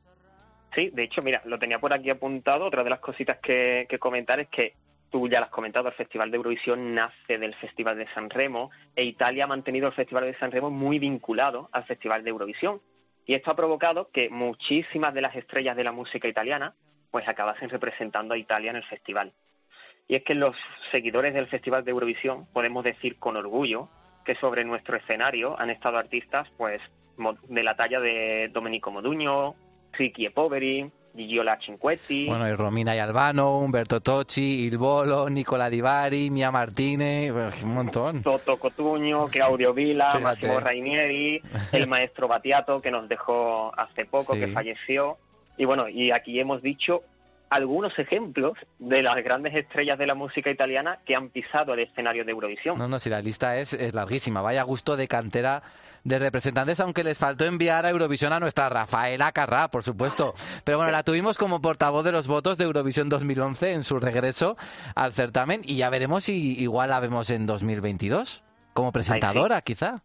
[0.75, 2.65] Sí, de hecho, mira, lo tenía por aquí apuntado.
[2.65, 4.75] Otra de las cositas que, que comentar es que
[5.15, 8.69] tú ya lo has comentado, el Festival de Eurovisión nace del Festival de San Remo
[8.97, 12.81] e Italia ha mantenido el Festival de San Remo muy vinculado al Festival de Eurovisión.
[13.25, 16.75] Y esto ha provocado que muchísimas de las estrellas de la música italiana
[17.11, 19.31] pues acabasen representando a Italia en el festival.
[20.09, 20.57] Y es que los
[20.91, 23.87] seguidores del Festival de Eurovisión podemos decir con orgullo
[24.25, 26.81] que sobre nuestro escenario han estado artistas pues
[27.47, 29.55] de la talla de Domenico Modugno,
[29.93, 30.31] Ricky e
[31.15, 36.29] Poveri, Gigiola Cinquetti, Bueno, y Romina y Albano, Humberto Tocci, Il Bolo, Nicola Di Bari,
[36.29, 37.31] Mia Martínez,
[37.63, 38.21] un montón.
[38.21, 40.23] Toto Cotugno, Claudio Vila, Fíjate.
[40.23, 44.39] Massimo Rainieri, el maestro Battiato que nos dejó hace poco, Sí.
[44.41, 45.17] que falleció.
[45.57, 47.03] Y bueno, y aquí hemos dicho
[47.49, 52.25] algunos ejemplos de las grandes estrellas de la música italiana que han pisado el escenario
[52.25, 52.77] de Eurovisión.
[52.77, 54.41] No, no, si la lista es, es larguísima.
[54.41, 55.63] Vaya gusto de cantera
[56.05, 60.35] de representantes, aunque les faltó enviar a Eurovisión a nuestra Rafaela Carrá, por supuesto.
[60.63, 64.55] Pero bueno, la tuvimos como portavoz de los votos de Eurovisión 2011 en su regreso
[64.93, 70.03] al certamen y ya veremos si igual la vemos en 2022 como presentadora, quizá.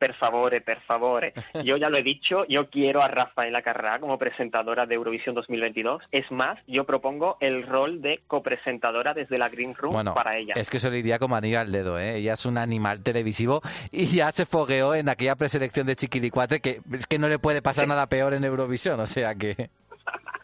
[0.00, 1.34] Per favore, per favore.
[1.62, 6.04] Yo ya lo he dicho, yo quiero a Rafaela Carrá como presentadora de Eurovisión 2022.
[6.10, 10.54] Es más, yo propongo el rol de copresentadora desde la Green Room Bueno, para ella.
[10.56, 12.16] es que se le iría como anillo al dedo, ¿eh?
[12.16, 13.60] Ella es un animal televisivo
[13.92, 17.60] y ya se fogueó en aquella preselección de Chiquilicuatre que es que no le puede
[17.60, 19.68] pasar nada peor en Eurovisión, o sea que...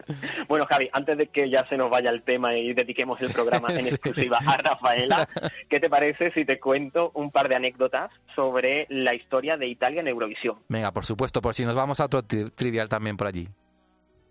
[0.49, 3.69] Bueno, Javi, antes de que ya se nos vaya el tema y dediquemos el programa
[3.73, 3.88] en Sí.
[3.90, 5.29] exclusiva a Rafaela,
[5.69, 10.01] ¿qué te parece si te cuento un par de anécdotas sobre la historia de Italia
[10.01, 10.59] en Eurovisión?
[10.69, 13.49] Venga, por supuesto, por si nos vamos a otro tri- trivial también por allí.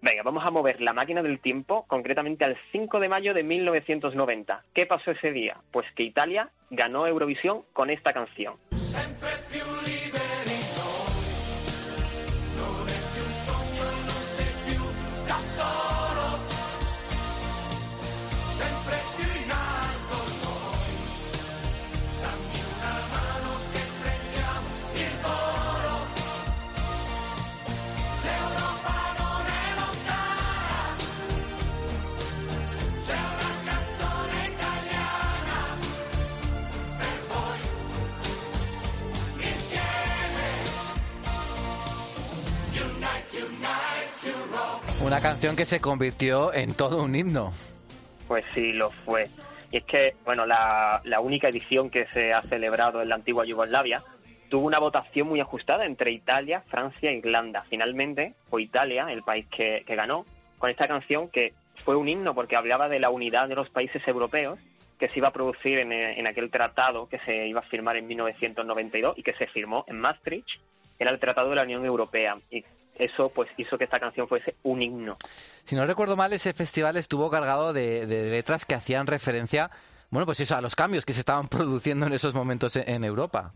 [0.01, 4.63] Venga, vamos a mover la máquina del tiempo, concretamente al 5 de mayo de 1990.
[4.73, 5.57] ¿Qué pasó ese día?
[5.71, 8.55] Pues que Italia ganó Eurovisión con esta canción.
[8.71, 9.63] sempre più
[45.05, 47.53] Una canción que se convirtió en todo un himno.
[48.27, 49.27] Pues sí, lo fue.
[49.71, 53.45] Y es que, bueno, la, la única edición que se ha celebrado en la antigua
[53.45, 54.01] Yugoslavia
[54.49, 57.63] tuvo una votación muy ajustada entre Italia, Francia e Irlanda.
[57.69, 60.25] Finalmente fue Italia el país que, que ganó
[60.57, 64.07] con esta canción que fue un himno porque hablaba de la unidad de los países
[64.07, 64.57] europeos
[64.97, 67.95] que se iba a producir en, eh, en aquel tratado que se iba a firmar
[67.95, 70.59] en 1992 y que se firmó en Maastricht.
[70.99, 72.63] Era el Tratado de la Unión Europea y
[72.95, 75.17] eso pues hizo que esta canción fuese un himno.
[75.63, 79.69] Si no recuerdo mal, ese festival estuvo cargado de, de letras que hacían referencia,
[80.09, 83.03] bueno, pues eso, a los cambios que se estaban produciendo en esos momentos en, en
[83.03, 83.51] Europa.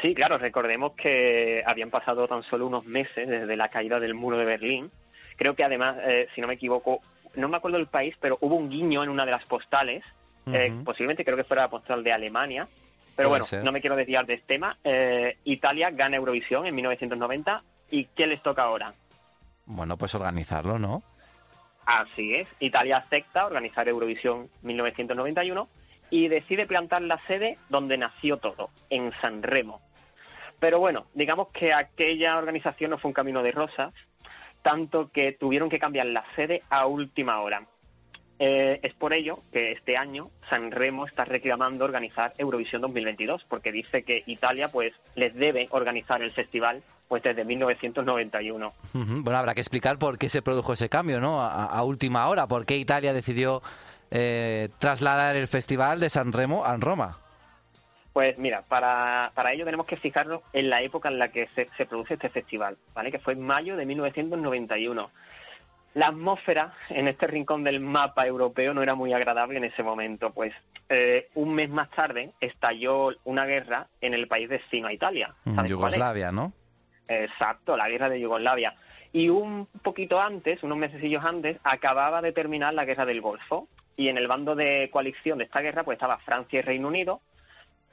[0.00, 4.36] Sí, claro, recordemos que habían pasado tan solo unos meses desde la caída del muro
[4.36, 4.90] de Berlín.
[5.36, 7.00] Creo que además, eh, si no me equivoco,
[7.34, 10.04] no me acuerdo el país, pero hubo un guiño en una de las postales,
[10.52, 12.68] eh, posiblemente creo que fuera la postal de Alemania.
[13.16, 13.64] Pero bueno, ser.
[13.64, 14.78] no me quiero desviar de este tema.
[14.84, 18.94] Eh, Italia gana Eurovisión en 1990 y ¿qué les toca ahora?
[19.66, 21.02] Bueno, pues organizarlo, ¿no?
[21.84, 25.68] Así es, Italia acepta organizar Eurovisión 1991
[26.10, 29.80] y decide plantar la sede donde nació todo, en San Remo.
[30.60, 33.92] Pero bueno, digamos que aquella organización no fue un camino de rosas,
[34.62, 37.66] tanto que tuvieron que cambiar la sede a última hora.
[38.44, 43.70] Eh, es por ello que este año San Remo está reclamando organizar Eurovisión 2022, porque
[43.70, 48.72] dice que Italia pues les debe organizar el festival pues desde 1991.
[48.94, 49.22] Ujú.
[49.22, 51.40] Bueno, habrá que explicar por qué se produjo ese cambio, ¿no?
[51.40, 53.62] A, a última hora, por qué Italia decidió
[54.10, 57.18] eh, trasladar el festival de San Remo a Roma.
[58.12, 61.68] Pues mira, para, para ello tenemos que fijarnos en la época en la que se,
[61.76, 63.12] se produce este festival, ¿vale?
[63.12, 65.10] Que fue en mayo de 1991.
[65.94, 70.30] La atmósfera en este rincón del mapa europeo no era muy agradable en ese momento,
[70.30, 70.54] pues
[70.88, 75.34] eh, un mes más tarde estalló una guerra en el país vecino a Italia.
[75.44, 75.96] Mm, ¿Sabes cuál es?
[75.96, 76.52] Yugoslavia, ¿no?
[77.08, 78.74] Exacto, la guerra de Yugoslavia.
[79.12, 83.68] Y un poquito antes, unos mesecillos antes, acababa de terminar la guerra del Golfo.
[83.94, 87.20] Y en el bando de coalición de esta guerra, pues estaba Francia y Reino Unido.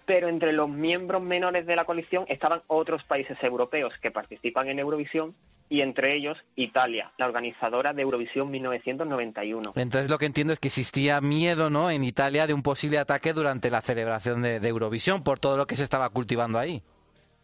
[0.05, 4.79] Pero entre los miembros menores de la coalición estaban otros países europeos que participan en
[4.79, 5.35] Eurovisión
[5.69, 9.73] y entre ellos Italia, la organizadora de Eurovisión 1991.
[9.75, 11.91] Entonces lo que entiendo es que existía miedo, ¿no?
[11.91, 15.67] En Italia de un posible ataque durante la celebración de, de Eurovisión por todo lo
[15.67, 16.81] que se estaba cultivando ahí.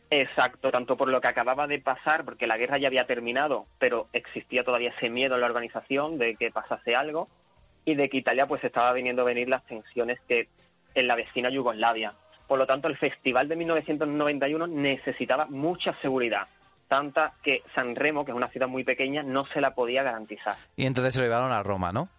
[0.10, 4.08] Exacto, tanto por lo que acababa de pasar, porque la guerra ya había terminado, pero
[4.14, 7.28] existía todavía ese miedo en la organización de que pasase algo,
[7.86, 10.50] y de que Italia pues estaba viniendo a venir las tensiones que
[10.96, 12.14] en la vecina Yugoslavia.
[12.48, 16.48] Por lo tanto, el festival de 1991 necesitaba mucha seguridad,
[16.88, 20.56] tanta que San Remo, que es una ciudad muy pequeña, no se la podía garantizar.
[20.76, 22.10] Y entonces se lo llevaron a Roma, ¿no?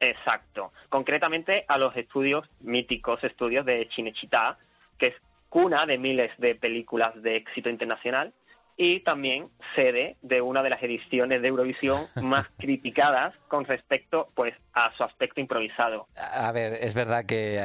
[0.00, 0.72] Exacto.
[0.88, 4.56] Concretamente a los estudios, míticos estudios de Cinecittà,
[4.96, 5.14] que es
[5.48, 8.32] cuna de miles de películas de éxito internacional
[8.76, 14.54] y también sede de una de las ediciones de Eurovisión más criticadas con respecto pues
[14.72, 16.06] a su aspecto improvisado.
[16.16, 17.64] A ver, es verdad que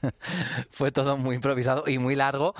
[0.70, 2.54] fue todo muy improvisado y muy largo.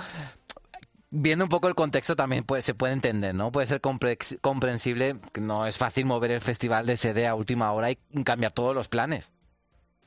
[1.14, 3.52] Viendo un poco el contexto también pues, se puede entender, ¿no?
[3.52, 7.90] Puede ser comprensible, que no es fácil mover el festival de sede a última hora
[7.90, 9.30] y cambiar todos los planes.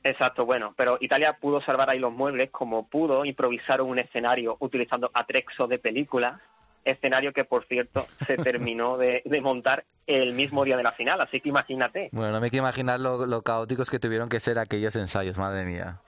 [0.02, 5.10] Exacto, bueno, pero Italia pudo salvar ahí los muebles como pudo, improvisaron un escenario utilizando
[5.14, 6.40] atrexos de películas,
[6.84, 11.20] escenario que por cierto se terminó de, de montar el mismo día de la final,
[11.20, 14.58] así que imagínate, Bueno, no me quiero imaginar lo, lo caóticos que tuvieron que ser
[14.58, 16.00] aquellos ensayos, madre mía.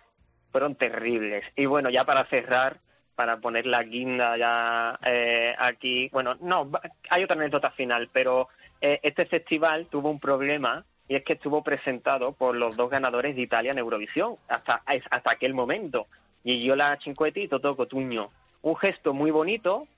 [0.52, 1.44] fueron terribles.
[1.56, 2.80] Y bueno, ya para cerrar,
[3.18, 6.70] para poner la guinda ya eh, aquí, bueno, no,
[7.10, 8.48] hay otra anécdota final, pero
[8.80, 13.34] eh, este festival tuvo un problema y es que estuvo presentado por los dos ganadores
[13.34, 16.06] de Italia en Eurovisión hasta, hasta aquel momento,
[16.44, 18.30] Gigiola Cinquetti y Toto Cotugno.
[18.62, 19.88] Un gesto muy bonito,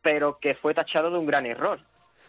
[0.00, 1.80] pero que fue tachado de un gran error.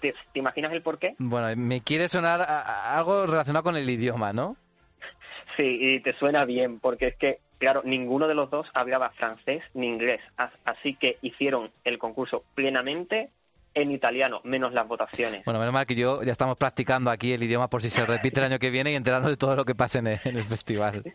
[0.02, 1.14] ¿Te, te imaginas el porqué?
[1.20, 4.58] Bueno, me quiere sonar a- a- algo relacionado con el idioma, ¿no?
[5.58, 9.64] Sí, y te suena bien, porque es que, claro, ninguno de los dos hablaba francés
[9.74, 13.30] ni inglés, as- así que hicieron el concurso plenamente
[13.76, 15.44] en italiano, menos las votaciones.
[15.46, 18.40] Bueno, menos mal que yo ya estamos practicando aquí el idioma por si se repite
[18.40, 20.44] el año que viene y enterarnos de todo lo que pase en el, en el
[20.44, 21.04] festival.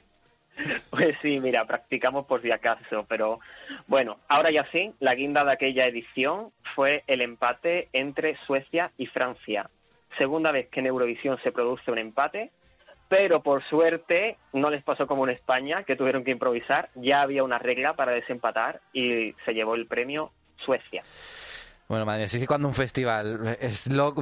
[0.90, 3.38] Pues sí, mira, practicamos por si acaso, pero
[3.86, 9.06] bueno, ahora ya sí, la guinda de aquella edición fue el empate entre Suecia y
[9.06, 9.70] Francia.
[10.16, 12.50] Segunda vez que en Eurovisión se produce un empate,
[13.08, 17.44] pero por suerte no les pasó como en España, que tuvieron que improvisar, ya había
[17.44, 21.02] una regla para desempatar y se llevó el premio Suecia.
[21.88, 24.14] Bueno, madre sí que cuando un festival es lo,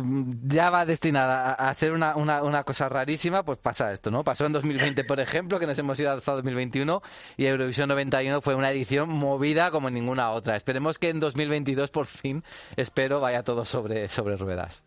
[0.44, 4.22] ya va destinada a, a ser una, una, una cosa rarísima, pues pasa esto, ¿no?
[4.22, 7.02] Pasó en 2020, por ejemplo, que nos hemos ido hasta 2021
[7.36, 10.54] y Eurovisión 91 fue una edición movida como ninguna otra.
[10.54, 12.44] Esperemos que en 2022 por fin,
[12.76, 14.85] espero, vaya todo sobre, sobre ruedas.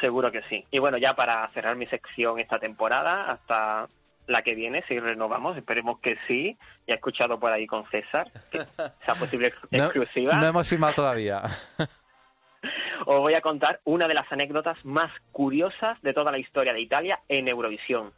[0.00, 0.64] Seguro que sí.
[0.70, 3.88] Y bueno, ya para cerrar mi sección esta temporada, hasta
[4.26, 6.56] la que viene, si renovamos, esperemos que sí.
[6.86, 8.58] Ya he escuchado por ahí con César, que
[9.04, 10.34] sea posible No, exclusiva.
[10.34, 11.42] no hemos firmado todavía.
[13.06, 16.80] Os voy a contar una de las anécdotas más curiosas de toda la historia de
[16.80, 18.12] Italia en Eurovisión.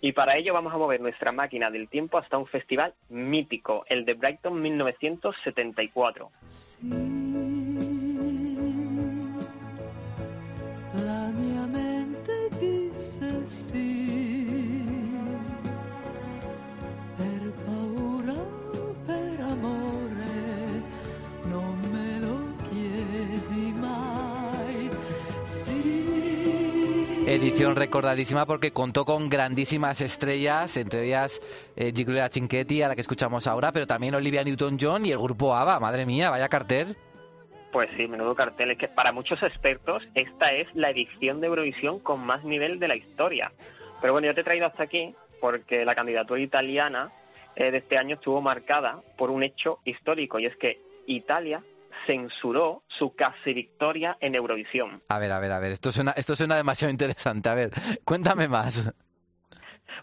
[0.00, 4.04] Y para ello vamos a mover nuestra máquina del tiempo hasta un festival mítico, el
[4.04, 6.30] de Brighton 1974.
[11.12, 11.28] La
[11.66, 14.82] mente disse sì,
[17.16, 18.34] per paura
[19.04, 20.82] per amore,
[21.44, 24.90] non me lo chiesi mai.
[25.42, 27.24] Sì.
[27.26, 31.40] Edición recordadísima porque contó con grandísimas estrellas, entre ellas
[31.76, 35.78] eh, Giulia a la que escuchamos ahora, pero también Olivia Newton-John y el grupo ABBA.
[35.78, 36.96] Madre mía, vaya cartel.
[37.72, 38.70] Pues sí, menudo cartel.
[38.72, 42.88] Es que para muchos expertos esta es la edición de Eurovisión con más nivel de
[42.88, 43.50] la historia.
[44.00, 47.10] Pero bueno, yo te he traído hasta aquí porque la candidatura italiana
[47.56, 51.62] eh, de este año estuvo marcada por un hecho histórico y es que Italia
[52.06, 54.92] censuró su casi victoria en Eurovisión.
[55.08, 57.48] A ver, a ver, a ver, esto suena, esto suena demasiado interesante.
[57.48, 57.70] A ver,
[58.04, 58.92] cuéntame más.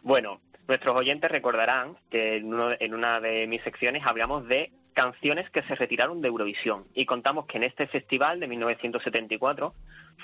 [0.01, 5.49] Bueno, nuestros oyentes recordarán que en, uno- en una de mis secciones hablamos de canciones
[5.49, 9.73] que se retiraron de Eurovisión y contamos que en este festival de 1974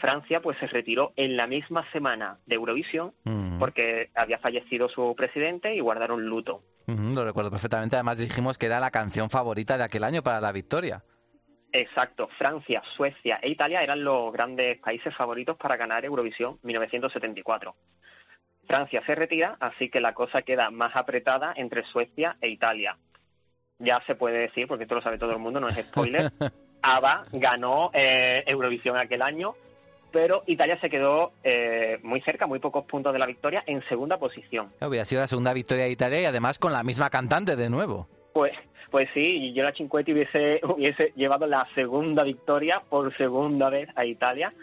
[0.01, 3.13] Francia pues se retiró en la misma semana de Eurovisión
[3.55, 6.61] Mm, porque había fallecido su presidente y guardaron luto.
[6.87, 7.95] lo recuerdo perfectamente.
[7.95, 11.03] Además dijimos que era la canción favorita de aquel año para la victoria.
[11.71, 17.75] Exacto, Francia, Suecia e Italia eran los grandes países favoritos para ganar Eurovisión 1974.
[18.67, 22.97] Francia se retira, así que la cosa queda más apretada entre Suecia e Italia.
[23.79, 26.31] Ya se puede decir, porque esto lo sabe todo el mundo, no es spoiler.
[26.81, 29.55] ABBA ganó eh, Eurovisión aquel año,
[30.11, 34.17] pero Italia se quedó eh, muy cerca, muy pocos puntos de la victoria, en segunda
[34.17, 34.71] posición.
[34.81, 38.07] Hubiera sido la segunda victoria de Italia y además con la misma cantante de nuevo.
[38.33, 38.53] Pues,
[38.91, 43.89] pues sí, y yo la Cinquetti hubiese, hubiese llevado la segunda victoria por segunda vez
[43.95, 44.53] a Italia.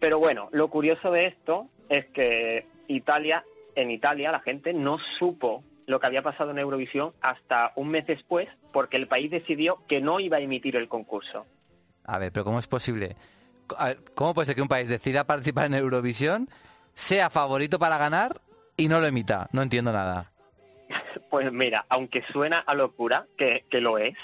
[0.00, 5.62] Pero bueno, lo curioso de esto es que Italia, en Italia la gente no supo
[5.86, 10.00] lo que había pasado en Eurovisión hasta un mes después, porque el país decidió que
[10.00, 11.46] no iba a emitir el concurso.
[12.04, 13.16] A ver, pero ¿cómo es posible?
[14.14, 16.48] ¿Cómo puede ser que un país decida participar en Eurovisión,
[16.92, 18.40] sea favorito para ganar
[18.76, 19.48] y no lo emita?
[19.52, 20.30] No entiendo nada.
[21.30, 24.14] Pues mira, aunque suena a locura, que, que lo es,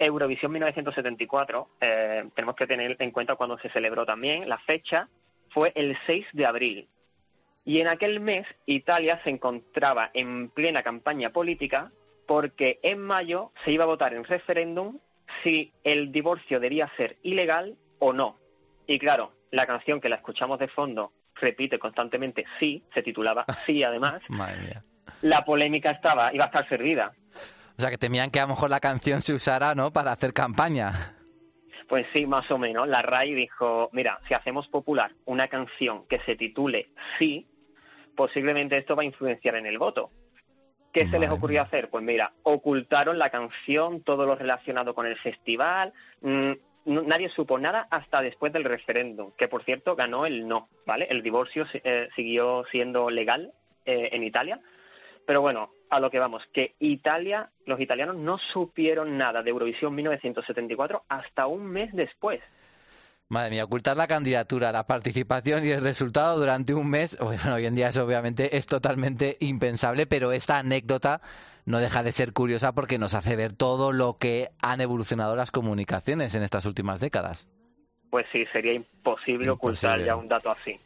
[0.00, 5.08] Eurovisión 1974, eh, tenemos que tener en cuenta cuando se celebró también, la fecha
[5.50, 6.88] fue el 6 de abril.
[7.64, 11.92] Y en aquel mes Italia se encontraba en plena campaña política
[12.26, 14.98] porque en mayo se iba a votar en referéndum
[15.42, 18.36] si el divorcio debía ser ilegal o no.
[18.86, 23.82] Y claro, la canción que la escuchamos de fondo repite constantemente sí, se titulaba sí
[23.82, 24.82] además, Madre mía.
[25.22, 27.12] la polémica estaba, iba a estar servida.
[27.78, 29.90] O sea, que temían que a lo mejor la canción se usara, ¿no?
[29.92, 31.16] Para hacer campaña.
[31.90, 32.86] Pues sí, más o menos.
[32.86, 37.48] La RAI dijo, mira, si hacemos popular una canción que se titule Sí,
[38.16, 40.12] posiblemente esto va a influenciar en el voto.
[40.92, 41.90] ¿Qué se les ocurrió hacer?
[41.90, 45.92] Pues mira, ocultaron la canción, todo lo relacionado con el festival.
[46.20, 46.52] mm,
[46.84, 51.08] no- nadie supo nada hasta después del referéndum, que por cierto ganó el no, ¿vale?
[51.10, 53.52] El divorcio eh, siguió siendo legal
[53.84, 54.60] eh, en Italia.
[55.26, 59.94] Pero bueno, a lo que vamos, que Italia, los italianos no supieron nada de Eurovisión
[59.94, 62.40] 1974 hasta un mes después.
[63.28, 67.66] Madre mía, ocultar la candidatura, la participación y el resultado durante un mes, bueno, hoy
[67.66, 71.20] en día eso obviamente es totalmente impensable, pero esta anécdota
[71.64, 75.52] no deja de ser curiosa porque nos hace ver todo lo que han evolucionado las
[75.52, 77.48] comunicaciones en estas últimas décadas.
[78.10, 80.80] Pues sí, sería imposible, ocultar ya un dato así.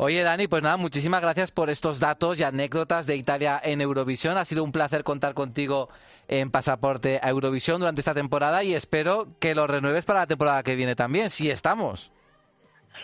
[0.00, 4.36] Oye, Dani, pues nada, muchísimas gracias por estos datos y anécdotas de Italia en Eurovisión.
[4.38, 5.88] Ha sido un placer contar contigo
[6.28, 10.62] en Pasaporte a Eurovisión durante esta temporada y espero que lo renueves para la temporada
[10.62, 12.12] que viene también, si estamos.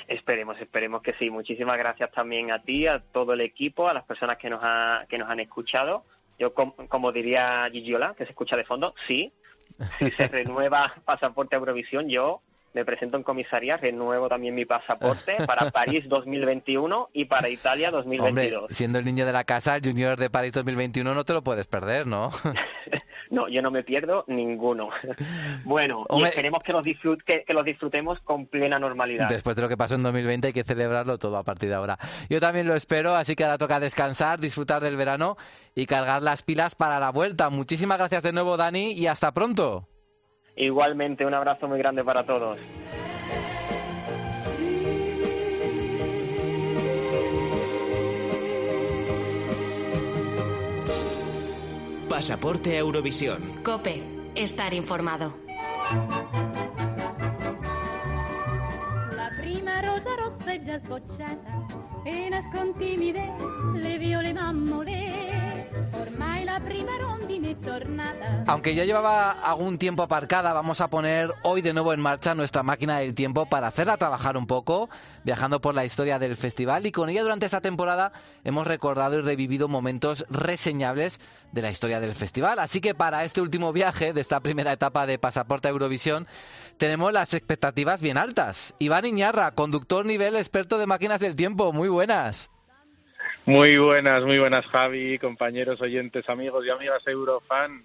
[0.06, 1.30] Esperemos, esperemos que sí.
[1.30, 5.04] Muchísimas gracias también a ti, a todo el equipo, a las personas que nos, ha-
[5.08, 6.04] que nos han escuchado.
[6.38, 9.32] Yo, com- como diría Gigiola, que se escucha de fondo, sí.
[9.98, 12.40] Si se renueva pasaporte a Eurovisión, yo
[12.74, 18.18] me presento en comisaría, renuevo también mi pasaporte para París 2021 y para Italia Hombre,
[18.18, 18.66] 2022.
[18.70, 21.66] siendo el niño de la casa, el Junior de París 2021 no te lo puedes
[21.66, 22.30] perder, ¿no?
[23.30, 24.90] No, yo no me pierdo ninguno.
[25.64, 29.28] Bueno, y esperemos que los, que los disfrutemos con plena normalidad.
[29.28, 31.98] Después de lo que pasó en 2020 hay que celebrarlo todo a partir de ahora.
[32.28, 35.36] Yo también lo espero, así que ahora toca descansar, disfrutar del verano
[35.74, 37.48] y cargar las pilas para la vuelta.
[37.48, 39.88] Muchísimas gracias de nuevo, Dani, y hasta pronto.
[40.56, 42.58] Igualmente, un abrazo muy grande para todos.
[52.08, 53.42] Pasaporte a Eurovisión.
[53.64, 54.00] Cope,
[54.36, 55.34] estar informado.
[59.16, 61.66] La prima rosa rossa è già sbocciata
[62.04, 63.28] e nascon timide
[63.74, 65.53] le viole mammole.
[68.46, 72.62] Aunque ya llevaba algún tiempo aparcada, vamos a poner hoy de nuevo en marcha nuestra
[72.62, 74.88] máquina del tiempo para hacerla trabajar un poco,
[75.24, 78.12] viajando por la historia del festival y con ella durante esta temporada
[78.44, 81.20] hemos recordado y revivido momentos reseñables
[81.52, 82.58] de la historia del festival.
[82.58, 86.26] Así que para este último viaje de esta primera etapa de Pasaporte a Eurovisión
[86.76, 88.74] tenemos las expectativas bien altas.
[88.78, 92.50] Iván Iñarra, conductor nivel experto de máquinas del tiempo, muy buenas.
[93.46, 97.84] Muy buenas, muy buenas Javi, compañeros, oyentes, amigos y amigas Eurofans.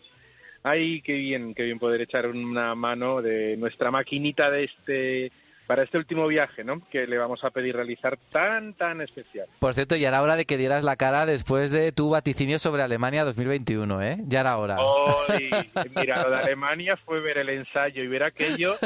[0.64, 5.32] Ay, qué bien, qué bien poder echar una mano de nuestra maquinita de este
[5.68, 6.82] para este último viaje, ¿no?
[6.90, 9.48] Que le vamos a pedir realizar tan tan especial.
[9.60, 12.82] Por cierto, ya era hora de que dieras la cara después de tu vaticinio sobre
[12.82, 14.18] Alemania 2021, ¿eh?
[14.28, 14.78] Ya era hora.
[14.80, 15.50] Hoy,
[15.96, 18.78] mira, lo de Alemania fue ver el ensayo y ver aquello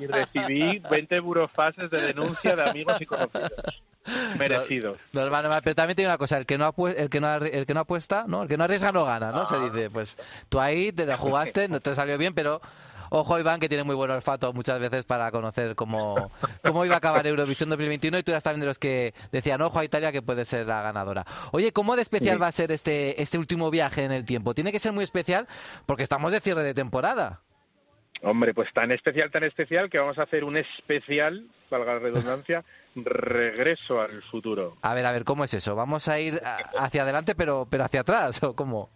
[0.00, 3.82] y recibí 20 burofases de denuncia de amigos y conocidos.
[4.38, 4.96] Merecido.
[5.12, 7.66] Normal, normal, pero también tiene una cosa, el que no apue- el que no el
[7.66, 8.42] que no apuesta, ¿no?
[8.42, 9.46] El que no arriesga no gana, ¿no?
[9.46, 10.16] Se dice, pues
[10.48, 12.60] tú ahí te la jugaste, no te salió bien, pero
[13.14, 16.30] ojo Iván que tiene muy buen olfato muchas veces para conocer cómo,
[16.62, 19.78] cómo iba a acabar Eurovisión 2021 y tú eras también de los que decían, ojo
[19.78, 21.26] a Italia que puede ser la ganadora.
[21.50, 22.40] Oye, ¿cómo de especial Sí.
[22.40, 24.54] va a ser este este último viaje en el tiempo?
[24.54, 25.46] Tiene que ser muy especial
[25.86, 27.40] porque estamos de cierre de temporada.
[28.22, 32.64] Hombre, pues tan especial, tan especial que vamos a hacer un especial, valga la redundancia,
[32.94, 34.76] regreso al futuro.
[34.82, 35.74] A ver, a ver, ¿cómo es eso?
[35.74, 36.40] ¿Vamos a ir
[36.78, 38.90] hacia adelante pero, pero hacia atrás o cómo?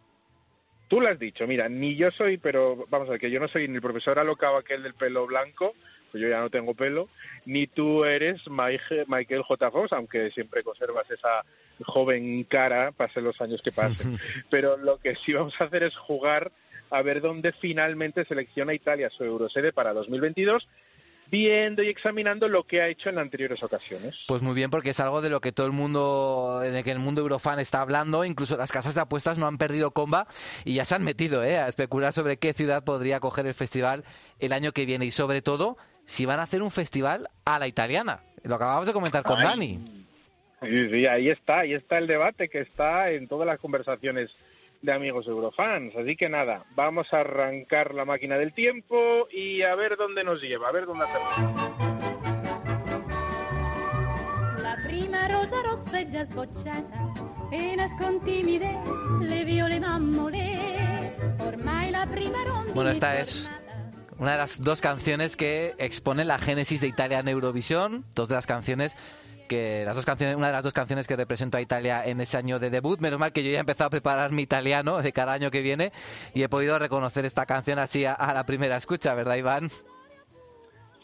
[0.88, 3.48] Tú lo has dicho, mira, ni yo soy, pero vamos a ver, que yo no
[3.48, 5.74] soy ni el profesor alocado aquel del pelo blanco,
[6.12, 7.08] pues yo ya no tengo pelo,
[7.44, 9.70] ni tú eres Michael J.
[9.72, 11.44] Fox, aunque siempre conservas esa
[11.84, 14.18] joven cara, pasen los años que pasen.
[14.50, 16.52] Pero lo que sí vamos a hacer es jugar
[16.90, 20.68] a ver dónde finalmente selecciona Italia su Eurosede para 2022,
[21.30, 24.16] viendo y examinando lo que ha hecho en anteriores ocasiones.
[24.28, 26.98] Pues muy bien, porque es algo de lo que todo el mundo, de que el
[26.98, 30.26] mundo eurofan está hablando, incluso las casas de apuestas no han perdido comba
[30.64, 31.58] y ya se han metido ¿eh?
[31.58, 34.04] a especular sobre qué ciudad podría coger el festival
[34.38, 37.66] el año que viene y sobre todo si van a hacer un festival a la
[37.66, 38.20] italiana.
[38.44, 39.44] Lo acabamos de comentar con Ay.
[39.44, 39.80] Dani.
[40.62, 44.34] Sí, sí, ahí está, ahí está el debate que está en todas las conversaciones
[44.86, 45.94] de amigos eurofans.
[45.96, 50.40] Así que nada, vamos a arrancar la máquina del tiempo y a ver dónde nos
[50.40, 51.32] lleva, a ver dónde hacemos.
[54.62, 57.12] La prima rosa rossa è già sbocciata
[57.50, 58.70] e nascon timide
[59.20, 61.14] le viole mammole.
[61.40, 63.50] Ormai la prima rondine Bueno, esta es
[64.18, 68.36] una de las dos canciones que exponen la génesis de Italia en Eurovisión, dos de
[68.36, 68.96] las canciones
[69.46, 72.36] que las dos canciones, una de las dos canciones que representó a Italia en ese
[72.36, 73.00] año de debut.
[73.00, 75.62] Menos mal que yo ya he empezado a preparar mi italiano de cada año que
[75.62, 75.92] viene
[76.34, 79.70] y he podido reconocer esta canción así a, a la primera escucha, ¿verdad, Iván?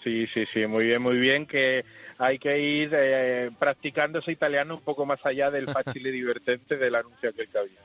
[0.02, 1.84] Sí, sí, sí, muy bien, muy bien, que
[2.18, 6.94] hay que ir eh, practicando ese italiano un poco más allá del facile divertente del
[6.94, 7.80] anuncio que había.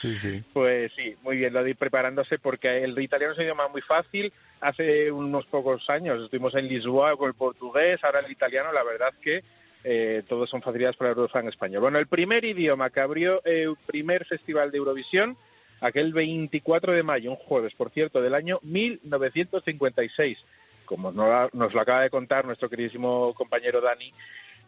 [0.00, 0.42] Sí, sí.
[0.52, 3.82] Pues sí, muy bien, lo de ir preparándose porque el italiano es un idioma muy
[3.82, 4.32] fácil.
[4.60, 9.12] Hace unos pocos años estuvimos en Lisboa con el portugués, ahora el italiano, la verdad
[9.20, 9.42] que
[9.84, 11.80] eh, todos son facilidades para el Eurofan español.
[11.82, 15.36] Bueno, el primer idioma que abrió el primer festival de Eurovisión,
[15.80, 20.38] aquel 24 de mayo, un jueves, por cierto, del año 1956,
[20.84, 24.12] como nos lo acaba de contar nuestro queridísimo compañero Dani,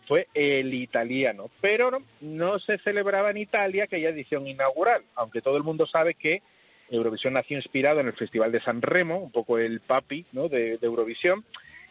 [0.07, 1.51] fue el italiano.
[1.61, 6.15] Pero no, no se celebraba en Italia aquella edición inaugural, aunque todo el mundo sabe
[6.15, 6.43] que
[6.91, 10.49] Eurovisión nació inspirado en el Festival de San Remo, un poco el papi ¿no?
[10.49, 11.45] de, de Eurovisión,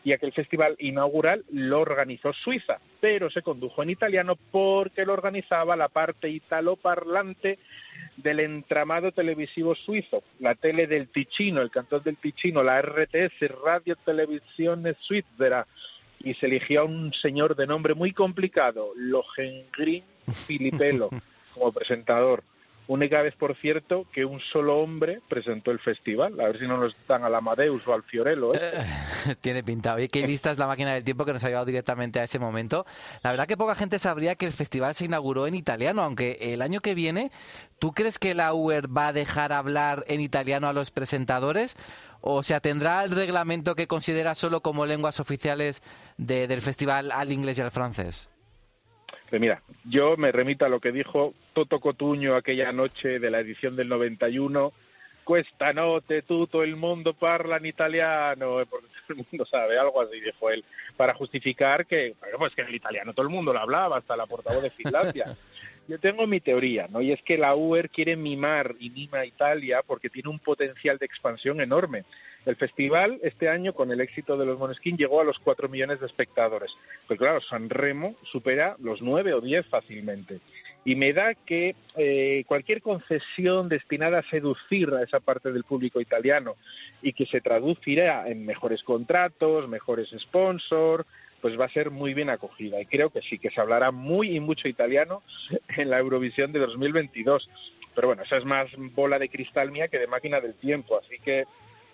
[0.04, 5.76] y aquel festival inaugural lo organizó Suiza, pero se condujo en italiano porque lo organizaba
[5.76, 7.60] la parte italoparlante
[8.18, 13.96] del entramado televisivo suizo, la tele del Ticino, el cantón del Ticino, la RTS, Radio
[13.96, 15.68] Televisione Svizzera,
[16.20, 20.04] y se eligió a un señor de nombre muy complicado, Lohengrin
[20.46, 21.10] Filipello,
[21.54, 22.44] como presentador.
[22.88, 26.38] Única vez, por cierto, que un solo hombre presentó el festival.
[26.42, 28.54] A ver si no nos dan al Amadeus o al Fiorello.
[28.54, 28.60] ¿eh?
[29.42, 29.94] Tiene pinta.
[29.94, 32.40] Oye, qué lista es la máquina del tiempo que nos ha llevado directamente a ese
[32.40, 32.86] momento.
[33.24, 36.62] La verdad que poca gente sabría que el festival se inauguró en italiano, aunque el
[36.62, 37.32] año que viene,
[37.80, 41.78] ¿tú crees que la UER va a dejar hablar en italiano a los presentadores?
[42.20, 45.82] ¿O se atendrá el reglamento que considera solo como lenguas oficiales
[46.18, 48.30] de- del festival al inglés y al francés?
[49.32, 53.40] Pues mira, yo me remito a lo que dijo Toto Cotuño aquella noche de la
[53.40, 54.74] edición del 91.
[55.24, 60.02] Questa notte tutto il mondo parla en italiano, eh, porque todo el mundo sabe, algo
[60.02, 60.66] así dijo él,
[60.98, 64.64] para justificar que, pues que el italiano todo el mundo lo hablaba, hasta la portavoz
[64.64, 65.38] de Finlandia.
[65.88, 67.02] Yo tengo mi teoría, ¿no?
[67.02, 70.98] Y es que la UER quiere mimar y mima a Italia porque tiene un potencial
[70.98, 72.04] de expansión enorme.
[72.46, 76.00] El festival este año, con el éxito de los Moneskin, llegó a los 4 millones
[76.00, 76.76] de espectadores.
[77.08, 80.40] Pero claro, San Remo supera los 9 o 10 fácilmente.
[80.84, 86.02] Y me da que eh, cualquier concesión destinada a seducir a esa parte del público
[86.02, 86.56] italiano
[87.04, 91.06] y que se traducirá en mejores contratos, mejores sponsors,
[91.42, 92.82] pues va a ser muy bien acogida.
[92.82, 95.22] Y creo que sí, que se hablará muy y mucho italiano
[95.78, 97.50] en la Eurovisión de 2022.
[97.94, 100.98] Pero bueno, esa es más bola de cristal mía que de máquina del tiempo.
[100.98, 101.46] Así que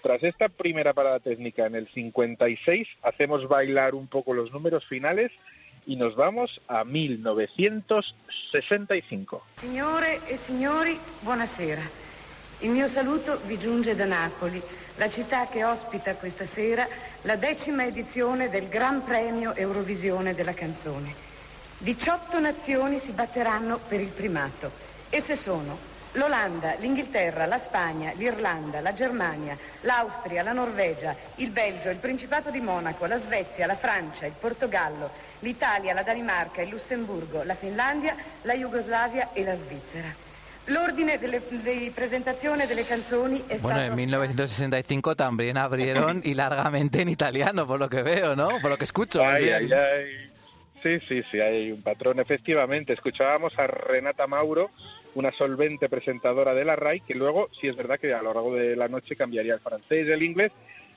[0.07, 5.33] tras esta primera parada técnica en el 56, hacemos bailar un poco los números finales
[5.85, 9.43] y nos vamos a 1965.
[9.59, 11.81] Signore e signori, buonasera.
[12.59, 14.61] Il mio saluto vi giunge da Napoli,
[14.95, 16.87] la città che ospita questa sera
[17.23, 21.13] la decima edizione del Gran Premio Eurovisione della canzone.
[21.79, 24.71] 18 nazioni si batteranno per il primato.
[25.09, 31.97] Esse sono l'Olanda, l'Inghilterra, la Spagna, l'Irlanda, la Germania, l'Austria, la Norvegia, il Belgio, il
[31.97, 35.09] Principato di Monaco, la Svezia, la Francia, il Portogallo,
[35.39, 40.26] l'Italia, la Danimarca, il Lussemburgo, la Finlandia, la Jugoslavia e la Svizzera.
[40.65, 43.91] L'ordine delle, di presentazione delle canzoni è Bueno, stato...
[43.91, 48.49] en 1965 también abrieron y largamente en italiano, por lo que veo, ¿no?
[48.59, 49.24] Por lo que escucho.
[49.24, 49.55] Ay, bien.
[49.55, 50.32] ay, ay.
[50.84, 52.20] Sí, sí, sí, hay un patrón.
[52.20, 54.70] Efectivamente, escuchábamos a Renata Mauro,
[55.18, 58.53] una solvente presentadora de la RAI, que luego, sí es verdad que a lo largo
[58.53, 60.51] de la noche cambiaría el francés el inglés,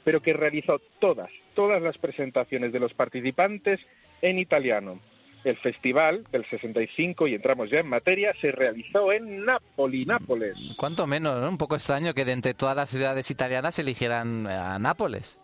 [0.05, 3.81] pero que realizó todas, todas las presentaciones de los participantes
[4.21, 5.01] en italiano.
[5.43, 10.59] El festival del 65, y entramos ya en materia, se realizó en Nápoli, Nápoles.
[10.77, 11.49] Cuanto menos, ¿no?
[11.49, 15.40] Un poco extraño que de entre todas las ciudades italianas eligieran a Nápoles.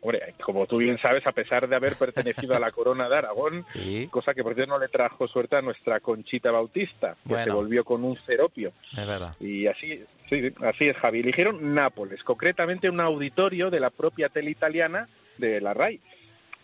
[0.00, 3.66] Hombre, como tú bien sabes, a pesar de haber pertenecido a la corona de Aragón,
[4.10, 7.44] cosa que por cierto no le trajo suerte a nuestra Conchita Bautista, que Bueno.
[7.44, 8.72] se volvió con un ceropio.
[8.96, 9.34] Es verdad.
[9.40, 11.20] Y así, sí, sí, así es, Javi.
[11.20, 16.00] Eligieron Nápoles, concretamente un auditorio de la propia tele italiana de la RAI.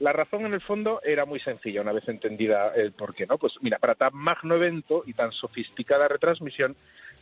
[0.00, 3.38] La razón, en el fondo, era muy sencilla, una vez entendida el por qué, ¿no?
[3.38, 6.76] Pues mira, para tan magno evento y tan sofisticada retransmisión,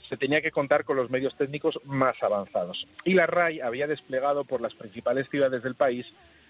[0.08, 2.86] se tenía que contar con los medios técnicos más avanzados.
[3.04, 6.06] Y la RAI había desplegado por las principales ciudades del país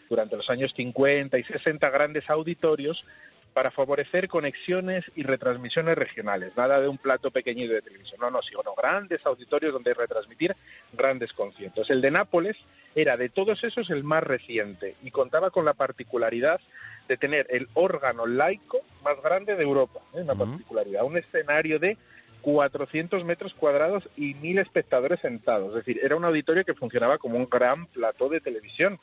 [0.09, 3.05] durante los años 50 y 60 grandes auditorios
[3.53, 6.57] para favorecer conexiones y retransmisiones regionales.
[6.57, 10.57] Nada de un plato pequeñito de televisión, no, no, sino grandes auditorios donde retransmitir
[10.93, 11.91] grandes conciertos.
[11.91, 12.57] El de Nápoles
[12.95, 16.61] era de todos esos el más reciente y contaba con la particularidad
[17.09, 20.23] de tener el órgano laico más grande de Europa, ¿eh?
[20.23, 21.97] una particularidad, un escenario de
[22.43, 25.71] 400 metros cuadrados y mil espectadores sentados.
[25.71, 29.01] Es decir, era un auditorio que funcionaba como un gran plató de televisión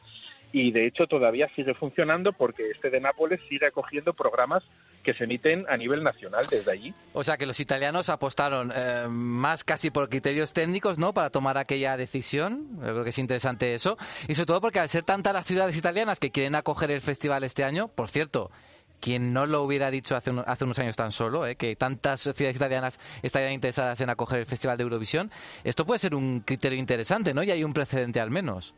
[0.51, 4.63] y de hecho todavía sigue funcionando porque este de Nápoles sigue acogiendo programas
[5.03, 6.93] que se emiten a nivel nacional desde allí.
[7.13, 11.13] O sea que los italianos apostaron eh, más casi por criterios técnicos, ¿no?
[11.13, 12.67] Para tomar aquella decisión.
[12.79, 13.97] Yo creo que es interesante eso.
[14.27, 17.43] Y sobre todo porque al ser tantas las ciudades italianas que quieren acoger el festival
[17.43, 18.51] este año, por cierto,
[18.99, 21.55] quien no lo hubiera dicho hace, un- hace unos años tan solo, ¿eh?
[21.55, 25.31] que tantas ciudades italianas estarían interesadas en acoger el festival de Eurovisión,
[25.63, 27.43] esto puede ser un criterio interesante, ¿no?
[27.43, 28.75] Y hay un precedente al menos.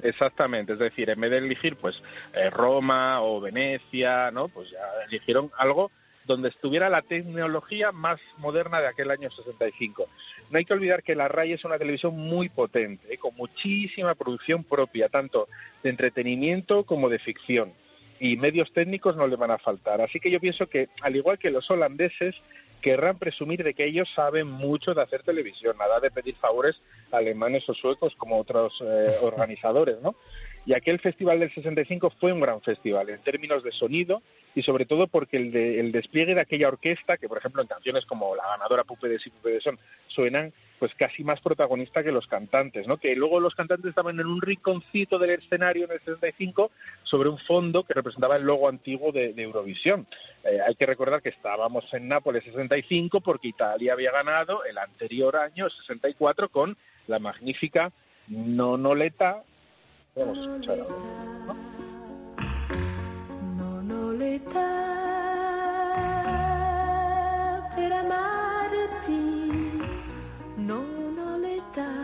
[0.00, 2.00] Exactamente, es decir, en vez de elegir pues
[2.32, 4.48] eh, Roma o Venecia, ¿no?
[4.48, 5.90] Pues ya eligieron algo
[6.24, 10.06] donde estuviera la tecnología más moderna de aquel año 65.
[10.50, 13.16] No hay que olvidar que la RAI es una televisión muy potente, ¿eh?
[13.18, 15.48] con muchísima producción propia, tanto
[15.82, 17.72] de entretenimiento como de ficción.
[18.20, 20.00] Y medios técnicos no le van a faltar.
[20.00, 22.34] Así que yo pienso que, al igual que los holandeses,
[22.80, 27.18] querrán presumir de que ellos saben mucho de hacer televisión, nada de pedir favores a
[27.18, 30.14] alemanes o suecos como otros eh, organizadores, ¿no?
[30.66, 34.22] Y aquel festival del 65 fue un gran festival en términos de sonido
[34.58, 37.68] y sobre todo porque el, de- el despliegue de aquella orquesta, que por ejemplo en
[37.68, 39.78] canciones como La ganadora Pupe de Si Pupe de Son
[40.08, 42.96] suenan pues casi más protagonista que los cantantes, ¿no?
[42.98, 46.70] Que luego los cantantes estaban en un rinconcito del escenario en el 65
[47.02, 50.06] sobre un fondo que representaba el logo antiguo de, de Eurovisión.
[50.44, 55.34] Eh, hay que recordar que estábamos en Nápoles 65 porque Italia había ganado el anterior
[55.36, 56.76] año 64 con
[57.08, 57.92] la magnífica
[58.28, 59.42] Nonoleta.
[60.16, 60.94] Vamos a escuchar ahora.
[61.46, 61.77] Non ho
[64.18, 64.74] l'età
[67.74, 69.22] per amarti,
[70.56, 71.94] non ho l'età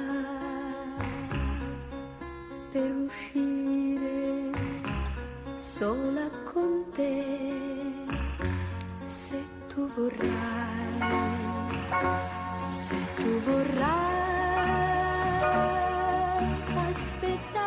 [2.71, 4.51] per uscire
[5.59, 7.17] sola con te,
[9.07, 11.01] se tu vorrai,
[12.69, 14.14] se tu vorrai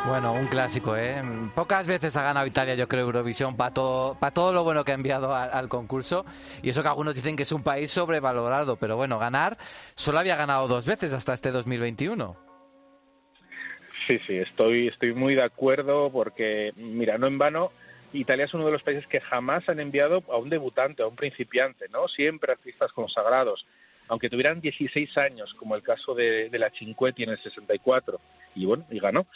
[0.08, 1.22] Bueno, un clásico, ¿eh?
[1.53, 4.95] Pocas veces ha ganado Italia, yo creo, Eurovisión para todo, todo lo bueno que ha
[4.95, 6.26] enviado al, al concurso.
[6.62, 9.58] Y eso que algunos dicen que es un país sobrevalorado, pero bueno, ganar
[9.95, 12.38] solo había ganado dos veces hasta este 2021.
[14.08, 17.74] Sí, sí, estoy, estoy muy de acuerdo porque, mira, no en vano,
[18.14, 21.18] Italia es uno de los países que jamás han enviado a un debutante, a un
[21.18, 22.08] principiante, ¿no?
[22.08, 23.68] Siempre artistas consagrados,
[24.08, 28.22] aunque tuvieran 16 años, como el caso de, de la Cinquetti en el 64.
[28.58, 29.28] Y bueno, y ganó.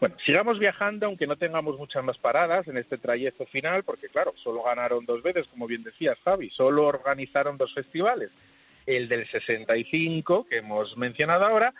[0.00, 4.32] Bueno, sigamos viajando, aunque no tengamos muchas más paradas en este trayecto final, porque claro,
[4.36, 8.30] solo ganaron dos veces, como bien decías, Javi, solo organizaron dos festivales.
[8.86, 11.72] El del 65, que hemos mencionado ahora,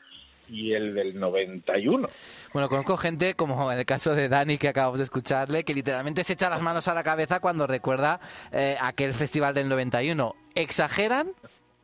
[0.49, 2.09] y el del 91.
[2.53, 6.25] Bueno, conozco gente, como en el caso de Dani que acabamos de escucharle, que literalmente
[6.25, 8.21] se echa las manos a la cabeza cuando recuerda
[8.53, 10.35] eh, aquel festival del 91.
[10.55, 11.33] ¿Exageran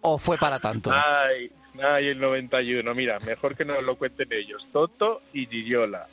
[0.02, 0.90] o fue para tanto?
[0.92, 1.50] Ay,
[1.82, 2.94] ay, el 91.
[2.94, 4.66] Mira, mejor que nos lo cuenten ellos.
[4.72, 6.08] Toto y Gigiola.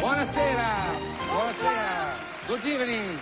[0.00, 0.74] Buonasera,
[1.32, 2.16] buonasera,
[2.48, 3.18] good evening.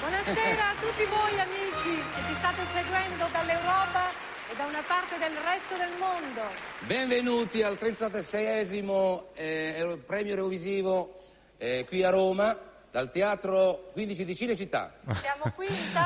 [0.00, 4.10] Buonasera a tutti voi amici che ci state seguendo dall'Europa
[4.50, 6.42] e da una parte del resto del mondo.
[6.86, 11.18] Benvenuti al 36esimo eh, premio Eurovisivo
[11.58, 14.94] eh, qui a Roma dal Teatro 15 di Cinecittà.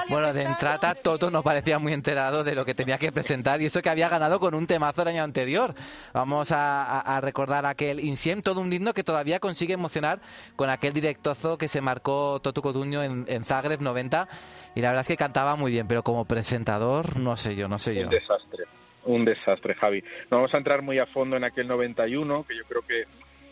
[0.09, 3.67] Bueno, de entrada Toto no parecía muy enterado de lo que tenía que presentar y
[3.67, 5.75] eso que había ganado con un temazo el año anterior.
[6.13, 10.21] Vamos a, a- a recordar aquel Insiem, todo un himno que todavía consigue emocionar
[10.57, 14.29] con aquel directozo que se marcó Toto Cotuño en, en Zagreb 90
[14.75, 17.79] y la verdad es que cantaba muy bien, pero como presentador no sé yo, no
[17.79, 18.03] sé yo.
[18.05, 18.65] Un desastre.
[19.05, 20.03] un desastre, Javi.
[20.31, 23.05] No vamos a entrar muy a fondo en aquel 91, que yo creo que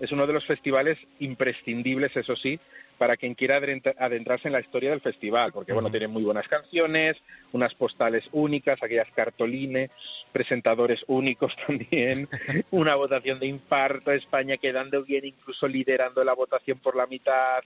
[0.04, 2.58] es uno de los festivales imprescindibles, eso sí,
[3.00, 3.58] para quien quiera
[3.96, 7.16] adentrarse en la historia del festival, porque bueno, tiene muy buenas canciones,
[7.50, 9.90] unas postales únicas, aquellas cartolines,
[10.32, 12.28] presentadores únicos también,
[12.70, 17.62] una votación de infarto, España quedando bien, incluso liderando la votación por la mitad.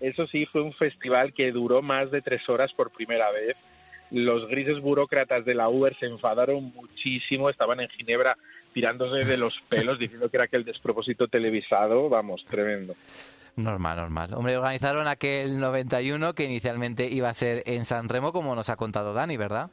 [0.00, 3.56] Eso sí, fue un festival que duró más de tres horas por primera vez.
[4.10, 8.34] Los grises burócratas de la Uber se enfadaron muchísimo, estaban en Ginebra
[8.72, 12.94] tirándose de los pelos, diciendo que era aquel despropósito televisado, vamos, tremendo.
[13.56, 14.34] Normal, normal.
[14.34, 18.76] Hombre, organizaron aquel 91 que inicialmente iba a ser en San Remo, como nos ha
[18.76, 19.70] contado Dani, ¿verdad?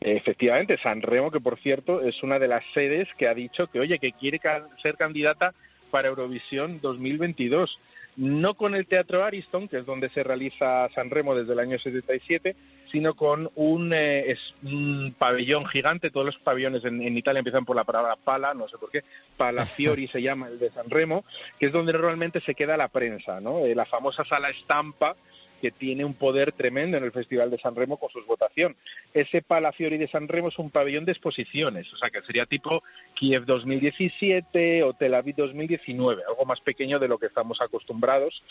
[0.00, 3.80] Efectivamente, San Remo, que por cierto es una de las sedes que ha dicho que,
[3.80, 4.40] oye, que quiere
[4.82, 5.54] ser candidata
[5.90, 7.78] para Eurovisión 2022.
[8.16, 11.78] No con el Teatro Ariston, que es donde se realiza San Remo desde el año
[11.78, 12.56] 77,
[12.90, 16.10] sino con un, eh, es- un pabellón gigante.
[16.10, 19.04] Todos los pabellones en, en Italia empiezan por la palabra pala, no sé por qué.
[19.36, 21.24] Palafiori se llama el de San Remo,
[21.58, 23.60] que es donde normalmente se queda la prensa, ¿no?
[23.60, 25.16] Eh, la famosa sala estampa
[25.60, 28.76] que tiene un poder tremendo en el Festival de San Remo con sus votación.
[29.12, 32.82] Ese Palafiori de San Remo es un pabellón de exposiciones, o sea que sería tipo
[33.14, 38.42] Kiev 2017 o Tel Aviv 2019, algo más pequeño de lo que estamos acostumbrados.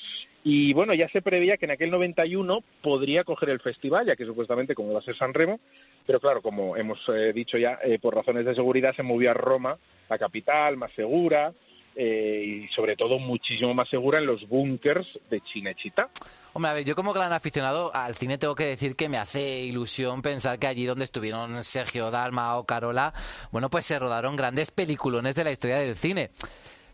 [0.43, 4.26] Y bueno, ya se preveía que en aquel 91 podría coger el festival, ya que
[4.26, 5.60] supuestamente como va a ser San Remo,
[6.05, 9.34] pero claro, como hemos eh, dicho ya, eh, por razones de seguridad se movió a
[9.34, 9.78] Roma,
[10.10, 11.53] la capital, más segura,
[11.99, 16.10] eh, y sobre todo muchísimo más segura en los búnkers de Chinechita.
[16.58, 19.60] Hombre, a ver, yo como gran aficionado al cine tengo que decir que me hace
[19.60, 23.14] ilusión pensar que allí donde estuvieron Sergio Dalma o Carola,
[23.51, 26.32] bueno, pues se rodaron grandes peliculones de la historia del cine.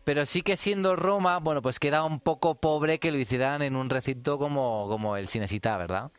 [0.04, 3.78] Pero sí que siendo Roma, bueno, pues queda un poco pobre que lo hicieran en
[3.78, 6.12] un recinto como, como el Cinesita, ¿verdad?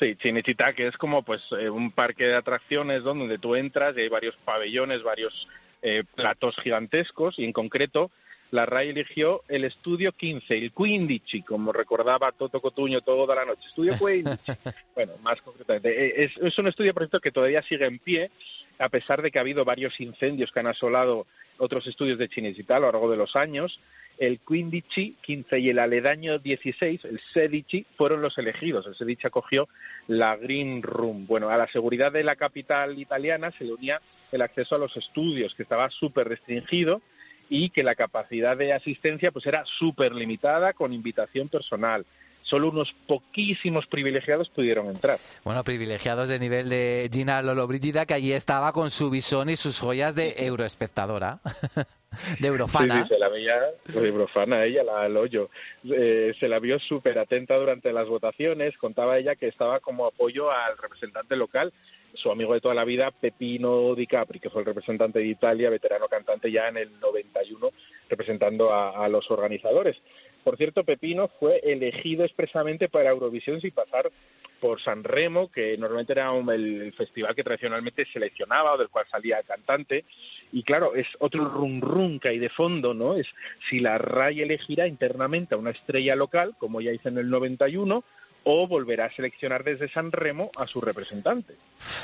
[0.00, 4.00] Sí, Cinecittà, que es como pues eh, un parque de atracciones donde tú entras y
[4.00, 5.46] hay varios pabellones, varios
[5.82, 8.10] eh, platos gigantescos y en concreto
[8.50, 13.66] la RAI eligió el estudio 15, el 15, como recordaba Toto Cotuño toda la noche.
[13.68, 14.38] Estudio 15.
[14.94, 15.90] bueno, más concretamente.
[15.90, 18.30] eh, Es, es un estudio, por cierto, que todavía sigue en pie,
[18.78, 21.26] a pesar de que ha habido varios incendios que han asolado
[21.58, 23.80] otros estudios de Cinecittà a lo largo de los años.
[24.18, 28.86] El 15, 15 y el aledaño 16, el 16, fueron los elegidos.
[28.86, 29.68] El 16 acogió
[30.06, 31.26] la Green Room.
[31.26, 34.00] Bueno, a la seguridad de la capital italiana se le unía
[34.32, 37.02] el acceso a los estudios, que estaba súper restringido
[37.48, 42.04] y que la capacidad de asistencia pues era súper limitada con invitación personal.
[42.46, 45.18] Solo unos poquísimos privilegiados pudieron entrar.
[45.42, 49.80] Bueno, privilegiados de nivel de Gina Lollobrigida, que allí estaba con su bisón y sus
[49.80, 51.40] joyas de euroespectadora,
[52.38, 52.98] de eurofana.
[52.98, 55.50] Sí, sí, se la veía de Eurofana, ella, la al hoyo.
[55.90, 58.78] Eh, se la vio súper atenta durante las votaciones.
[58.78, 61.72] Contaba ella que estaba como apoyo al representante local,
[62.14, 65.68] su amigo de toda la vida, Pepino Di Capri, que fue el representante de Italia,
[65.68, 67.70] veterano cantante ya en el 91,
[68.08, 70.00] representando a, a los organizadores.
[70.46, 74.12] Por cierto, Pepino fue elegido expresamente para Eurovisión sin pasar
[74.60, 79.06] por San Remo, que normalmente era un- el, festival que tradicionalmente seleccionaba o del cual
[79.10, 80.04] salía el cantante.
[80.52, 83.16] Y claro, es otro rum rum que hay de fondo, ¿no?
[83.16, 83.26] Es
[83.68, 88.04] si la RAI elegirá internamente a una estrella local, como ya hizo en el 91,
[88.44, 91.56] o volverá a seleccionar desde San Remo a su representante.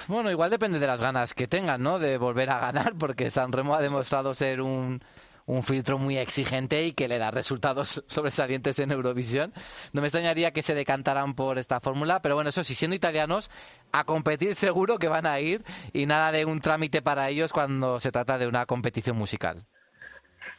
[0.08, 2.00] Bueno, igual depende de las ganas que tengan, ¿no?
[2.00, 5.00] De volver a ganar, porque San Remo ha demostrado ser un,
[5.46, 9.52] un filtro muy exigente y que le da resultados sobresalientes en Eurovisión.
[9.92, 13.50] No me extrañaría que se decantaran por esta fórmula, pero bueno, eso sí, siendo italianos,
[13.92, 15.62] a competir seguro que van a ir
[15.92, 19.64] y nada de un trámite para ellos cuando se trata de una competición musical.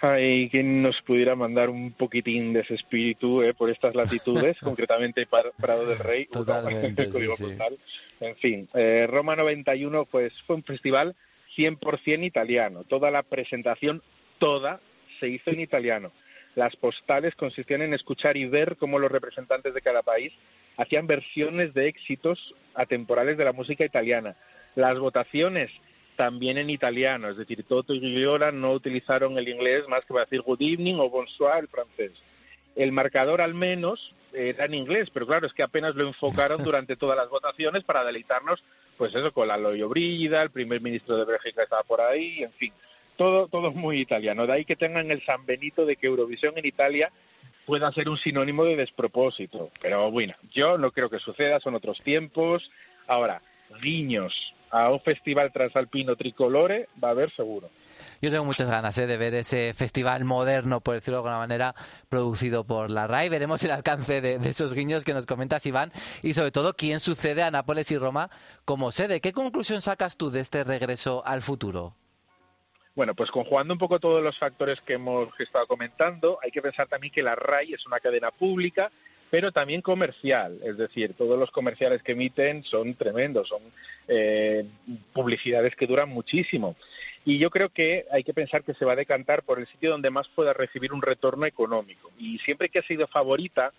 [0.06, 5.26] Ay, quien nos pudiera mandar un poquitín de ese espíritu eh, por estas latitudes, concretamente
[5.26, 7.46] Prado del Rey, Totalmente, sí, sí.
[8.20, 11.16] En fin, eh, Roma 91 pues fue un festival
[11.56, 12.84] 100% italiano.
[12.84, 14.02] Toda la presentación,
[14.40, 14.80] toda,
[15.20, 16.12] se hizo en italiano.
[16.56, 20.34] Las postales consistían en escuchar y ver cómo los representantes de cada país
[20.78, 24.36] hacían versiones de éxitos atemporales de la música italiana.
[24.76, 25.72] Las votaciones
[26.16, 30.26] también en italiano, es decir, Toto y Gigliola no utilizaron el inglés más que para
[30.26, 32.12] decir good evening o bonsoir el francés.
[32.76, 36.96] El marcador al menos era en inglés, pero claro, es que apenas lo enfocaron durante
[36.96, 38.64] todas las votaciones para deleitarnos,
[38.98, 42.54] pues eso, con la Loyo Brígida, el primer ministro de Bélgica estaba por ahí, en
[42.54, 42.74] fin,
[43.24, 44.45] todo, todo muy italiano.
[44.45, 47.09] De ahí que tengan el San Benito de que Eurovisión en Italia
[47.65, 49.69] pueda ser un sinónimo de despropósito.
[49.82, 52.69] Pero bueno, yo no creo que suceda, son otros tiempos.
[53.07, 53.41] Ahora,
[53.82, 54.34] guiños
[54.71, 57.69] a un festival transalpino tricolore va a haber seguro.
[58.21, 59.07] Yo tengo muchas ganas ¿eh?
[59.07, 61.76] de ver ese festival moderno, por decirlo de alguna manera,
[62.09, 63.30] producido por la RAI.
[63.30, 66.99] Veremos el alcance de, de, esos guiños que nos comentas, Iván, y sobre todo quién
[66.99, 68.30] sucede a Nápoles y Roma
[68.65, 69.21] como sede.
[69.21, 71.95] ¿Qué conclusión sacas tú de este regreso al futuro?
[72.96, 76.88] Bueno, pues conjugando un poco todos los factores que hemos estado comentando, hay que pensar
[76.88, 78.91] también que la RAI es una cadena pública
[79.34, 83.64] pero también comercial, es decir, todos los comerciales que emiten son tremendos, son
[84.08, 84.64] eh,
[85.12, 86.76] publicidades que duran muchísimo.
[87.26, 89.89] Y yo creo que hay que pensar que se va a decantar por el sitio
[89.89, 92.12] donde más pueda recibir un retorno económico.
[92.20, 93.74] Y siempre que ha sido favorita,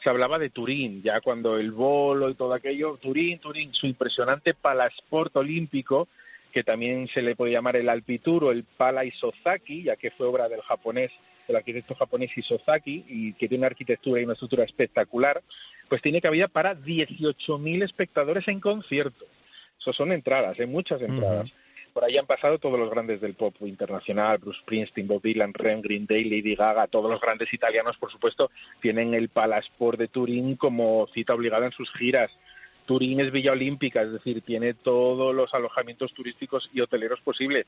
[0.00, 4.54] se hablaba de Turín, ya cuando el bolo y todo aquello, Turín, Turín, su impresionante
[4.54, 6.06] palasport olímpico,
[6.50, 10.26] que también se le puede llamar el Alpitur o el Pala Isozaki, ya que fue
[10.26, 11.10] obra del japonés
[11.46, 15.42] del arquitecto japonés Isozaki y que tiene una arquitectura y una estructura espectacular,
[15.88, 19.26] pues tiene cabida para 18.000 espectadores en concierto.
[19.78, 21.50] Eso son entradas, hay muchas entradas.
[21.92, 25.80] Por ahí han pasado todos los grandes del pop internacional, Bruce Springsteen, Bob Dylan, Rem,
[25.80, 30.54] Green Day, Lady Gaga, todos los grandes italianos, por supuesto, tienen el Palasport de Turín
[30.54, 32.30] como cita obligada en sus giras.
[32.90, 37.64] Turín es Villa Olímpica, es decir, tiene todos los alojamientos turísticos y hoteleros posibles.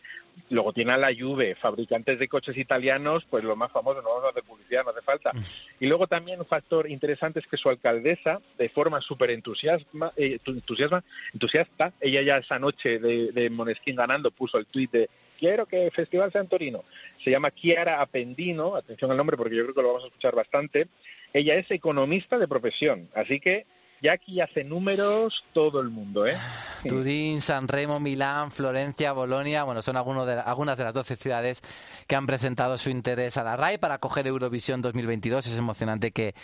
[0.51, 4.25] Luego tiene a la Juve, fabricantes de coches italianos, pues lo más famoso, no vamos
[4.25, 5.31] a hacer publicidad, no hace falta.
[5.79, 10.41] Y luego también un factor interesante es que su alcaldesa, de forma súper entusiasma, eh,
[10.45, 15.09] entusiasma, entusiasta, ella ya esa noche de, de ganando puso el tuit de
[15.39, 16.83] quiero que el festival sea en Torino.
[17.23, 20.35] Se llama Chiara Appendino, atención al nombre porque yo creo que lo vamos a escuchar
[20.35, 20.89] bastante.
[21.33, 23.67] Ella es economista de profesión, así que
[24.09, 26.37] aquí hace números todo el mundo, ¿eh?
[26.89, 29.95] Turín, San Remo, Milán, Florencia, Bolonia, bueno, son
[30.27, 31.63] de, algunas de las 12 ciudades
[32.07, 35.47] que han presentado su interés a la RAI para acoger Eurovisión 2022.
[35.47, 36.35] Es emocionante que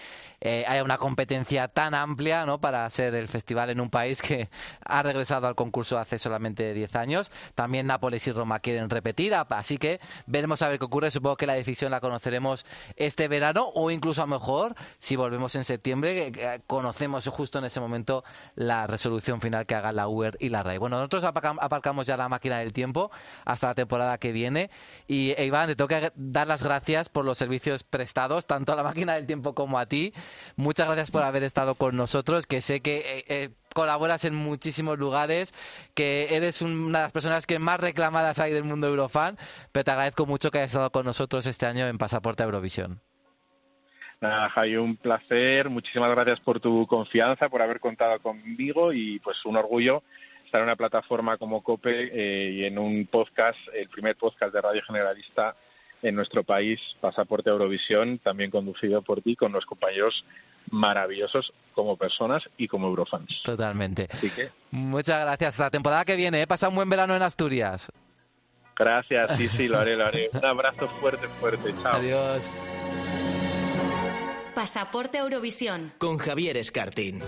[0.41, 2.61] eh, haya una competencia tan amplia, ¿no?
[2.61, 4.49] Para ser el festival en un país que
[4.84, 7.30] ha regresado al concurso hace solamente 10 años.
[7.55, 11.11] También Nápoles y Roma quieren repetir, así que veremos a ver qué ocurre.
[11.11, 12.64] Supongo que la decisión la conoceremos
[12.97, 17.64] este verano o incluso a lo mejor si volvemos en septiembre, eh, conocemos justo en
[17.64, 18.24] ese momento
[18.55, 20.07] la resolución final que haga la
[20.39, 20.79] Y la RAI.
[20.79, 23.11] Bueno, nosotros aparcamos ya la máquina del tiempo
[23.45, 24.70] hasta la temporada que viene
[25.07, 28.76] y e Iván, te tengo que dar las gracias por los servicios prestados, tanto a
[28.76, 30.12] la máquina del tiempo como a ti.
[30.57, 32.99] Muchas gracias por haber estado con nosotros, que sé que...
[32.99, 35.55] Eh, eh, colaboras en muchísimos lugares,
[35.95, 39.39] que eres una de las personas que más reclamadas hay del mundo Eurofan,
[39.70, 43.03] pero te agradezco mucho que hayas estado con nosotros este año en Pasaporte Eurovisión.
[44.21, 45.71] Nada, Javi, un placer.
[45.71, 50.03] Muchísimas gracias por tu confianza, por haber contado conmigo y pues un orgullo
[50.45, 54.61] estar en una plataforma como COPE eh, y en un podcast, el primer podcast de
[54.61, 55.55] Radio Generalista
[56.03, 60.25] en nuestro país, Pasaporte Eurovisión, también conducido por ti con los compañeros
[60.71, 63.43] maravillosos como personas y como eurofans.
[63.45, 64.09] Totalmente.
[64.71, 65.51] Muchas gracias.
[65.51, 66.43] Hasta la temporada que viene.
[66.43, 66.47] ¿eh?
[66.47, 67.91] Pasa un buen verano en Asturias.
[68.77, 70.31] Gracias, sí, sí, lo haré, lo haré.
[70.33, 71.75] Un abrazo fuerte, fuerte.
[71.83, 71.97] Chao.
[71.97, 72.55] Adiós.
[74.59, 75.93] Pasaporte Eurovisión.
[75.99, 77.21] Con Javier Escartín.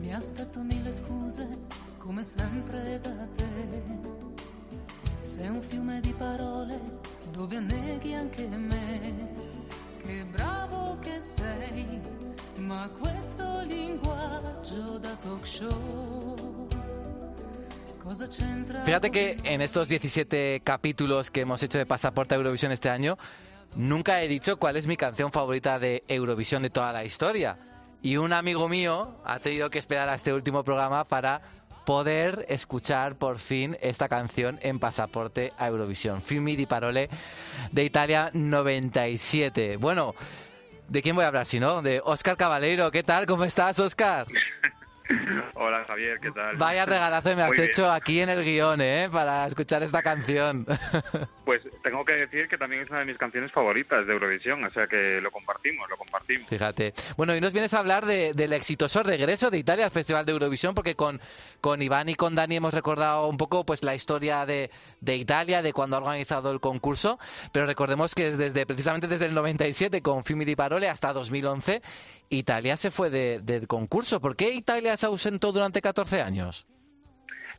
[0.00, 1.46] Mi aspetto mille scuse,
[1.98, 4.25] come sempre da te.
[5.36, 6.80] Sei un fiume di parole
[7.30, 9.28] dove anneghi anche me.
[10.02, 12.00] Che bravo che sei,
[12.60, 16.66] ma questo linguaggio da talk show.
[18.02, 18.82] Cosa c'entra?
[18.84, 23.18] Fíjate que en estos 17 capítulos que hemos hecho de Pasaporte a Eurovisión este año,
[23.74, 27.58] nunca he dicho cuál es mi canción favorita de Eurovisión de toda la historia.
[28.00, 31.42] Y un amigo mío ha tenido que esperar a este último programa para
[31.86, 36.20] poder escuchar por fin esta canción en Pasaporte a Eurovisión.
[36.20, 37.08] Fiumi di Parole
[37.70, 39.78] de Italia 97.
[39.78, 40.14] Bueno,
[40.88, 41.80] ¿de quién voy a hablar si no?
[41.80, 42.90] De Oscar Caballero.
[42.90, 43.24] ¿Qué tal?
[43.24, 44.26] ¿Cómo estás, Oscar?
[45.54, 46.56] Hola Javier, ¿qué tal?
[46.56, 47.70] Vaya regalazo me has Muy bien.
[47.70, 49.08] hecho aquí en el guion, ¿eh?
[49.10, 50.66] Para escuchar esta canción.
[51.46, 54.70] Pues tengo que decir que también es una de mis canciones favoritas de Eurovisión, o
[54.70, 56.48] sea que lo compartimos, lo compartimos.
[56.48, 56.92] Fíjate.
[57.16, 60.32] Bueno, y nos vienes a hablar de- del exitoso regreso de Italia al Festival de
[60.32, 61.20] Eurovisión, porque con,
[61.60, 65.62] con Iván y con Dani hemos recordado un poco pues la historia de, de Italia,
[65.62, 67.16] de cuando ha organizado el concurso,
[67.52, 71.80] pero recordemos que es desde precisamente desde el 97 con Fiumi di Parole hasta 2011,
[72.28, 74.20] Italia se fue de- del concurso.
[74.20, 76.66] ¿Por qué Italia se ausentó durante 14 años?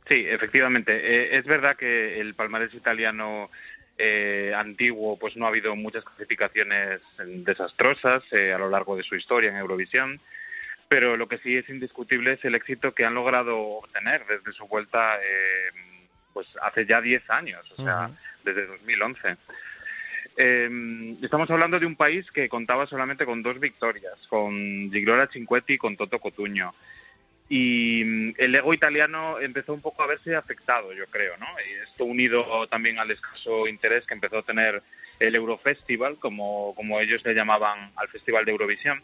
[0.08, 0.96] Sí, efectivamente.
[0.96, 3.50] Eh, es verdad que el palmarés italiano
[3.98, 9.16] eh, antiguo, pues no ha habido muchas clasificaciones desastrosas eh, a lo largo de su
[9.16, 10.20] historia en Eurovisión,
[10.88, 14.66] pero lo que sí es indiscutible es el éxito que han logrado obtener desde su
[14.66, 15.70] vuelta, eh,
[16.32, 18.10] pues hace ya 10 años, o sea,
[18.44, 19.36] desde 2011.
[20.36, 24.54] Eh, estamos hablando de un país que contaba solamente con dos victorias, con
[24.92, 26.72] Gigliola Cinquetti y con Toto Cotuño.
[27.48, 31.46] Y mm, el ego italiano empezó un poco a verse afectado, yo creo, ¿no?
[31.68, 34.82] Y esto unido también al escaso interés que empezó a tener
[35.18, 39.02] el Eurofestival, como, como ellos le llamaban al Festival de Eurovisión,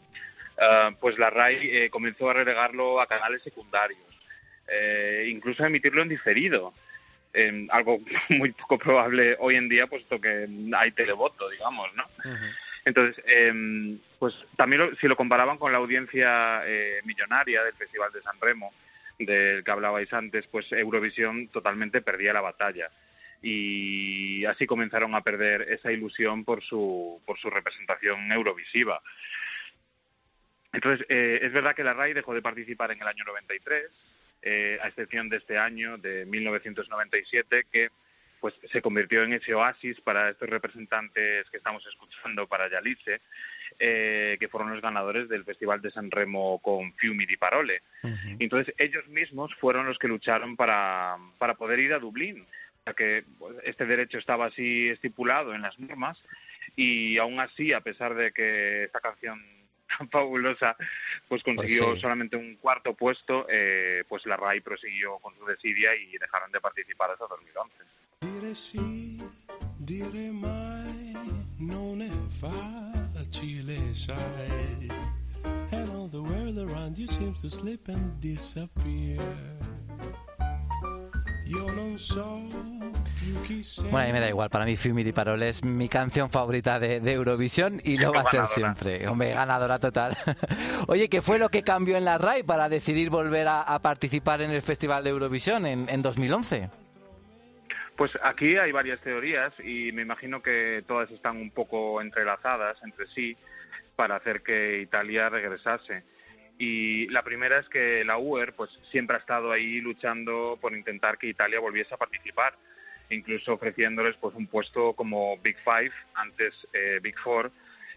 [0.59, 4.01] eh, pues la RAI eh, comenzó a relegarlo a canales secundarios,
[4.68, 6.74] eh, incluso a emitirlo en diferido.
[7.70, 12.05] Algo muy poco probable hoy en día, puesto que hay televoto, digamos, ¿no?
[12.85, 18.12] Entonces, eh, pues también lo- si lo comparaban con la audiencia eh, millonaria del Festival
[18.12, 18.72] de San Remo,
[19.18, 22.91] del que hablabais antes, pues Eurovisión totalmente perdía la batalla.
[23.41, 29.01] Y así comenzaron a perder esa ilusión por su, por su representación eurovisiva.
[30.72, 33.85] Entonces, eh, es verdad que la RAI dejó de participar en el año 93,
[34.43, 37.91] eh, a excepción de este año, de 1997, que
[38.45, 43.22] pues se convirtió en ese oasis para estos representantes que estamos escuchando, para Yalice,
[43.78, 47.80] eh, que fueron los ganadores del Festival de San Remo con Fiumi di Parole.
[48.38, 52.47] Entonces ellos mismos fueron los que lucharon para, para poder ir a Dublín,
[52.84, 56.22] ya que pues, este derecho estaba así estipulado en las normas
[56.76, 59.42] y aún así, a pesar de que esta canción
[59.99, 60.76] tan fabulosa
[61.28, 62.03] pues consiguió sí.
[62.03, 66.61] solamente un cuarto puesto, eh, pues la RAI prosiguió con su desidia y dejaron de
[66.61, 68.04] participar hasta 2011.
[68.21, 69.23] Dire sì,
[69.77, 71.12] dire mai,
[71.59, 74.89] non è facile, sai.
[75.71, 79.21] And all the world around you seems to slip and disappear.
[81.47, 82.43] Io non so
[83.19, 83.91] più chi sei.
[83.91, 86.79] Bueno, a mí me da igual, para mí Fiumi di Parole es mi canción favorita
[86.79, 89.07] de, de Eurovisión y lo va a ser siempre.
[89.07, 90.17] Hombre, ganadora total.
[90.89, 94.41] Oye, ¿qué fue lo que cambió en la RAI para decidir volver a, a participar
[94.41, 96.84] en el Festival de Eurovisión en, en 2011?
[97.97, 103.07] Pues aquí hay varias teorías y me imagino que todas están un poco entrelazadas entre
[103.07, 103.36] sí
[103.95, 106.03] para hacer que Italia regresase.
[106.59, 111.18] Y la primera es que la UER pues siempre ha estado ahí luchando por intentar
[111.18, 112.57] que Italia volviese a participar,
[113.11, 117.53] incluso ofreciéndoles pues un puesto como Big Five, antes eh, Big Four,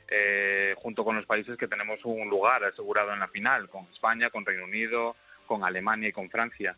[0.10, 4.30] eh, junto con los países que tenemos un lugar asegurado en la final, con España,
[4.30, 6.76] con Reino Unido, con Alemania y con Francia.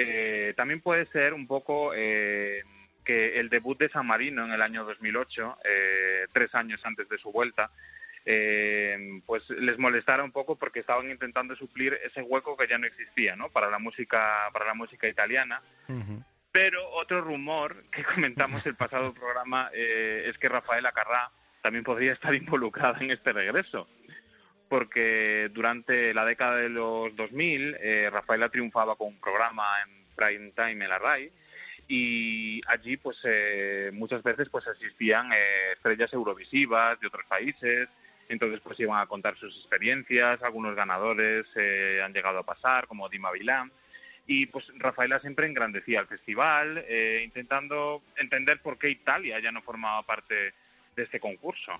[0.00, 2.62] Eh, también puede ser un poco eh,
[3.04, 7.18] que el debut de San Marino en el año 2008, eh, tres años antes de
[7.18, 7.70] su vuelta,
[8.24, 12.86] eh, pues les molestara un poco porque estaban intentando suplir ese hueco que ya no
[12.86, 13.48] existía, ¿no?
[13.48, 15.62] Para la música, para la música italiana.
[16.52, 21.30] Pero otro rumor que comentamos el pasado programa eh, es que Rafaela Carrà
[21.62, 23.88] también podría estar involucrada en este regreso.
[24.68, 30.52] Porque durante la década de los 2000, eh, Rafaela triunfaba con un programa en prime
[30.52, 31.32] time en la RAI
[31.88, 37.88] y allí pues eh, muchas veces pues asistían eh, estrellas eurovisivas de otros países.
[38.28, 40.42] Entonces pues iban a contar sus experiencias.
[40.42, 43.72] Algunos ganadores eh, han llegado a pasar como Dima Vilán.
[44.26, 49.62] Y pues Rafaela siempre engrandecía el festival eh, intentando entender por qué Italia ya no
[49.62, 50.52] formaba parte
[50.94, 51.72] de este concurso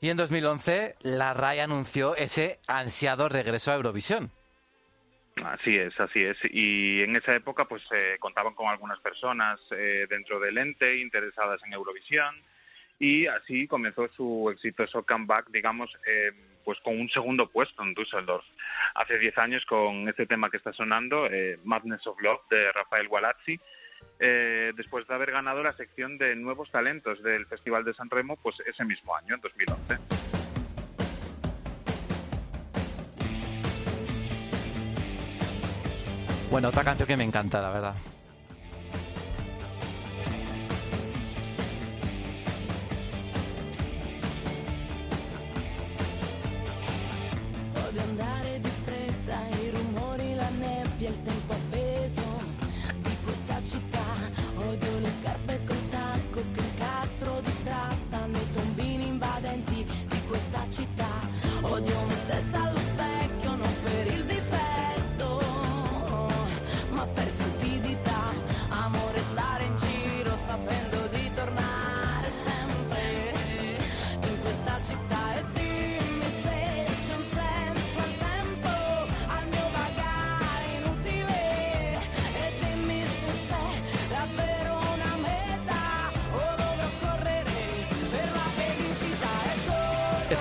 [0.00, 4.30] Y en 2011 la RAI anunció ese ansiado regreso a Eurovisión.
[5.44, 6.38] Así es, así es.
[6.44, 11.60] Y en esa época, pues eh, contaban con algunas personas eh, dentro del ente interesadas
[11.64, 12.34] en Eurovisión
[12.98, 16.32] y así comenzó su exitoso comeback, digamos, eh,
[16.64, 18.44] pues con un segundo puesto en Düsseldorf.
[18.94, 23.08] Hace 10 años con este tema que está sonando, eh, Madness of Love de Rafael
[23.08, 23.60] Gualazzi,
[24.18, 28.36] eh, después de haber ganado la sección de nuevos talentos del Festival de San Remo,
[28.36, 29.98] pues ese mismo año, en 2011.
[36.50, 37.94] Bueno, otra canción que me encanta, la verdad.
[47.74, 48.75] Odio andare di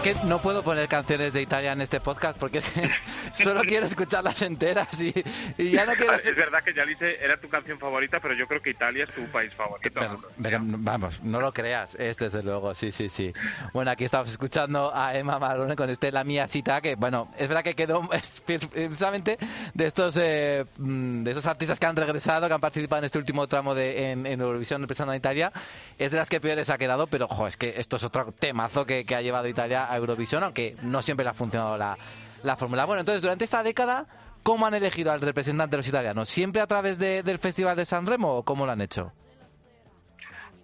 [0.05, 2.61] que no puedo poner canciones de Italia en este podcast porque
[3.33, 5.11] solo quiero escucharlas enteras y,
[5.57, 6.13] y ya no quiero...
[6.13, 9.23] Es verdad que Yalice era tu canción favorita, pero yo creo que Italia es tu
[9.31, 9.89] país favorito.
[9.99, 13.33] Pero- pero, vamos, no lo creas, es desde luego, sí, sí, sí.
[13.73, 17.47] Bueno, aquí estamos escuchando a Emma Marrone con este La Mía Cita, que bueno, es
[17.47, 18.07] verdad que quedó
[18.45, 19.39] precisamente
[19.73, 23.17] de estos eh, mm, de estos artistas que han regresado, que han participado en este
[23.17, 25.51] último tramo de en, en Eurovisión representando a Italia,
[25.97, 28.85] es de las que peores ha quedado, pero jo, es que esto es otro temazo
[28.85, 31.97] que, que ha llevado Italia Eurovisión, aunque no siempre le ha funcionado la,
[32.43, 32.85] la fórmula.
[32.85, 34.05] Bueno, entonces durante esta década,
[34.43, 36.29] ¿cómo han elegido al representante de los italianos?
[36.29, 39.11] ¿Siempre a través de- del Festival de San Remo o cómo lo han hecho?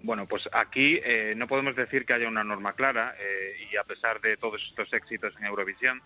[0.03, 3.83] Bueno, pues aquí eh, no podemos decir que haya una norma clara eh, y a
[3.83, 6.01] pesar de todos estos éxitos en Eurovisión,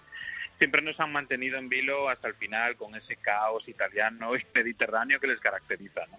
[0.57, 5.19] siempre nos han mantenido en vilo hasta el final con ese caos italiano y mediterráneo
[5.21, 6.01] que les caracteriza.
[6.11, 6.17] ¿no?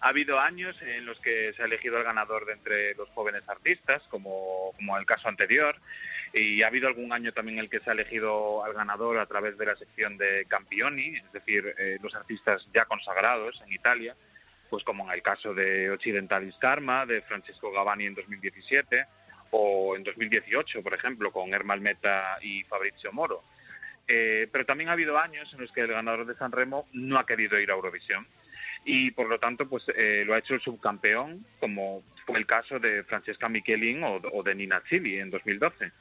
[0.00, 3.48] Ha habido años en los que se ha elegido al ganador de entre los jóvenes
[3.48, 5.76] artistas, como, como el caso anterior,
[6.32, 9.26] y ha habido algún año también en el que se ha elegido al ganador a
[9.26, 14.14] través de la sección de Campioni, es decir, eh, los artistas ya consagrados en Italia
[14.68, 19.06] pues como en el caso de Occidentalis Karma, de Francesco Gavani en 2017,
[19.50, 23.42] o en 2018, por ejemplo, con Ermal Meta y Fabrizio Moro.
[24.06, 27.18] Eh, pero también ha habido años en los que el ganador de San Remo no
[27.18, 28.26] ha querido ir a Eurovisión
[28.84, 32.78] y por lo tanto pues eh, lo ha hecho el subcampeón, como fue el caso
[32.78, 35.92] de Francesca Michelin o, o de Nina Chili en 2012.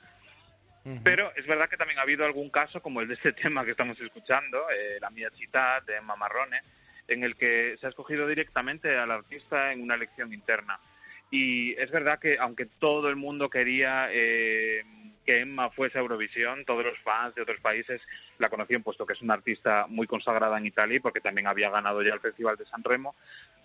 [1.04, 3.72] Pero es verdad que también ha habido algún caso, como el de este tema que
[3.72, 6.62] estamos escuchando, eh, La Mia Città, de Emma Marrone,
[7.08, 10.80] en el que se ha escogido directamente al artista en una elección interna.
[11.30, 14.84] Y es verdad que aunque todo el mundo quería eh,
[15.26, 18.02] que Emma fuese a Eurovisión, todos los fans de otros países
[18.40, 21.70] la conocían, puesto que es una artista muy consagrada en Italia y porque también había
[21.70, 23.14] ganado ya el Festival de San Remo.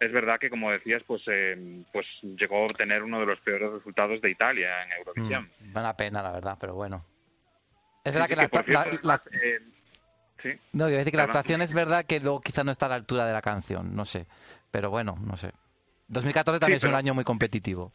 [0.00, 2.06] Es verdad que, como decías, pues, eh, pues
[2.36, 5.48] llegó a obtener uno de los peores resultados de Italia en Eurovisión.
[5.60, 7.06] Mm, una pena, la verdad, pero bueno.
[8.02, 9.60] Es verdad sí, que la, cierto, la- además, eh,
[10.42, 10.50] sí.
[10.72, 13.24] no, decir que la actuación es verdad que luego quizá no está a la altura
[13.24, 14.26] de la canción, no sé.
[14.72, 15.52] Pero bueno, no sé.
[16.08, 17.92] 2014 también Sí, es un pero- año muy competitivo.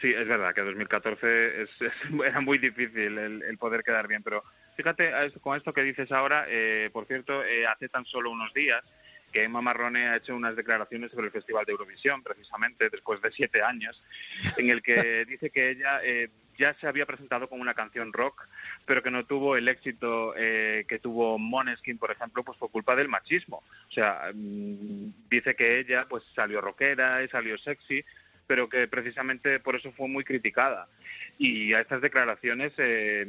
[0.00, 1.92] Sí, es verdad que 2014 es, es-
[2.24, 4.42] era muy difícil el, el poder quedar bien, pero
[4.76, 5.10] fíjate
[5.40, 8.82] con esto que dices ahora, eh, por cierto, eh, hace tan solo unos días
[9.32, 13.32] que Emma Marrone ha hecho unas declaraciones sobre el Festival de Eurovisión, precisamente después de
[13.32, 14.02] siete años,
[14.56, 16.28] en el que dice que ella eh,
[16.58, 18.46] ya se había presentado con una canción rock,
[18.84, 22.96] pero que no tuvo el éxito eh, que tuvo Måneskin, por ejemplo, pues por culpa
[22.96, 23.62] del machismo.
[23.88, 28.04] O sea, mm, dice que ella pues salió rockera y salió sexy,
[28.46, 30.88] pero que precisamente por eso fue muy criticada.
[31.38, 33.26] Y a estas declaraciones eh,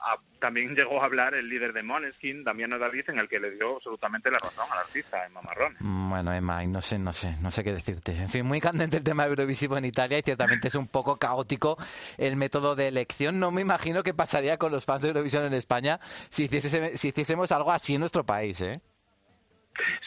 [0.00, 3.50] a- también llegó a hablar el líder de Måneskin, Damiano David, en el que le
[3.50, 5.76] dio absolutamente la razón al artista, Emma Marrone.
[5.80, 8.12] Mm, Bueno, Emma, no sé, no sé, no sé qué decirte.
[8.12, 11.76] En fin, muy candente el tema Eurovisivo en Italia y ciertamente es un poco caótico
[12.18, 13.38] el método de elección.
[13.38, 16.00] No me imagino qué pasaría con los fans de Eurovisión en España
[16.30, 18.80] si hiciésemos, si hiciésemos algo así en nuestro país, ¿eh?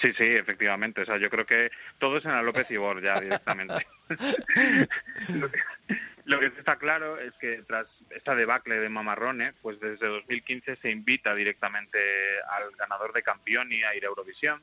[0.02, 1.02] Sí, sí, efectivamente.
[1.02, 3.86] O sea, yo creo que todo es en la López Ibor ya directamente.
[6.26, 10.92] lo, que, está claro es que tras esta debacle de Mamarrone, pues desde 2015 se
[10.92, 12.00] invita directamente
[12.50, 14.62] al ganador de Campioni a ir a Eurovisión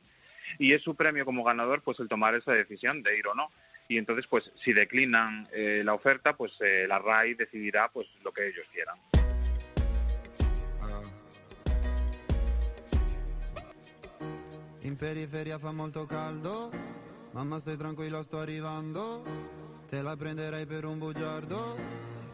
[0.58, 3.50] y es su premio como ganador pues el tomar esa decisión de ir o no.
[3.88, 8.32] Y entonces, pues si declinan eh, la oferta, pues eh, la RAI decidirá pues lo
[8.32, 8.96] que ellos quieran.
[14.82, 16.70] In periferia fa molto caldo,
[17.32, 19.22] mamma stai tranquilla sto arrivando,
[19.86, 21.76] te la prenderei per un bugiardo,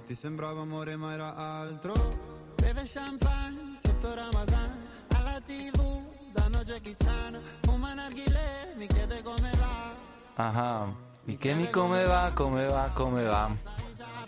[0.07, 7.41] ti sembrava amore ma era altro, beve champagne sotto Ramadan, alla tv danno Jackie Chan,
[7.63, 9.95] fuma narghile, mi chiede come va,
[10.37, 10.95] Ajá.
[11.27, 12.91] ¿Y qué mi va, come va, come va?
[12.95, 13.51] come va,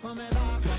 [0.01, 0.78] come va,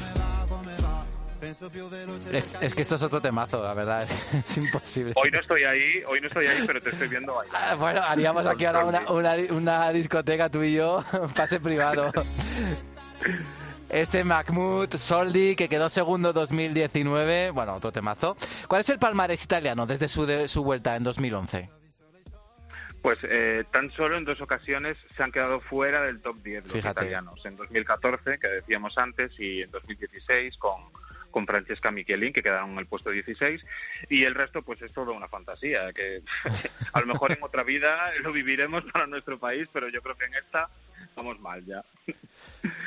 [2.32, 4.07] Es, es que esto es otro temazo, la verdad,
[4.49, 5.12] es imposible.
[5.16, 7.57] Hoy no estoy ahí, hoy no estoy ahí, pero te estoy viendo bailar.
[7.70, 11.05] Ah, Bueno, haríamos aquí ahora una, una, una discoteca tú y yo,
[11.36, 12.12] pase privado.
[13.88, 18.36] Este Mahmoud Soldi, que quedó segundo 2019, bueno, otro temazo.
[18.68, 21.70] ¿Cuál es el palmarés italiano desde su, de- su vuelta en 2011?
[23.03, 26.72] Pues eh, tan solo en dos ocasiones se han quedado fuera del top 10 los
[26.74, 27.01] Fíjate.
[27.01, 27.45] italianos.
[27.47, 30.82] En 2014, que decíamos antes, y en 2016 con,
[31.31, 33.64] con Francesca Michelin, que quedaron en el puesto 16.
[34.09, 36.22] Y el resto, pues es todo una fantasía, que
[36.93, 40.26] a lo mejor en otra vida lo viviremos para nuestro país, pero yo creo que
[40.26, 40.68] en esta
[41.03, 41.85] estamos mal ya.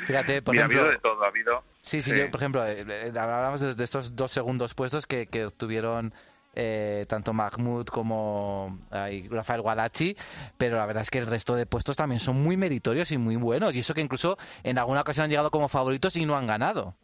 [0.06, 0.80] Fíjate, por Mira, ha ejemplo...
[0.80, 1.64] habido de todo, ha habido...
[1.82, 5.26] Sí, sí, yo, por ejemplo, eh, eh, hablábamos de, de estos dos segundos puestos que,
[5.26, 6.14] que obtuvieron
[6.54, 10.16] eh, tanto Mahmoud como Rafael Gualachi,
[10.56, 13.36] pero la verdad es que el resto de puestos también son muy meritorios y muy
[13.36, 16.46] buenos, y eso que incluso en alguna ocasión han llegado como favoritos y no han
[16.46, 16.94] ganado.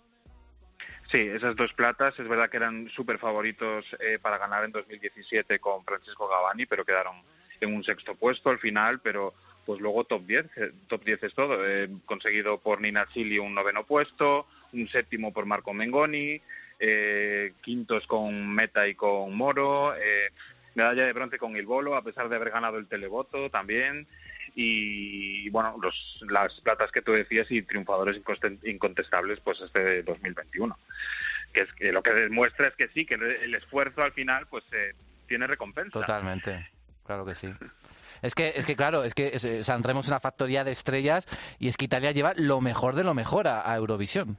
[1.11, 5.59] Sí, esas dos platas es verdad que eran súper favoritos eh, para ganar en 2017
[5.59, 7.16] con Francesco Gavani, pero quedaron
[7.61, 9.35] en un sexto puesto al final, pero
[9.66, 11.66] pues luego top 10, eh, top 10 es todo.
[11.66, 16.41] Eh, conseguido por Nina Chili un noveno puesto, un séptimo por Marco Mengoni,
[16.78, 20.31] eh, quintos con Meta y con Moro, eh,
[20.74, 24.07] medalla de bronce con Il Bolo, a pesar de haber ganado el televoto también.
[24.55, 28.20] Y bueno, los, las platas que tú decías y triunfadores
[28.64, 30.78] incontestables, pues este de 2021.
[31.52, 34.47] Que, es, que lo que demuestra es que sí, que el, el esfuerzo al final
[34.47, 34.94] pues eh,
[35.27, 35.98] tiene recompensa.
[35.98, 36.68] Totalmente,
[37.05, 37.52] claro que sí.
[38.22, 41.27] Es que, es que claro, es que eh, San Remo es una factoría de estrellas
[41.59, 44.36] y es que Italia lleva lo mejor de lo mejor a, a Eurovisión.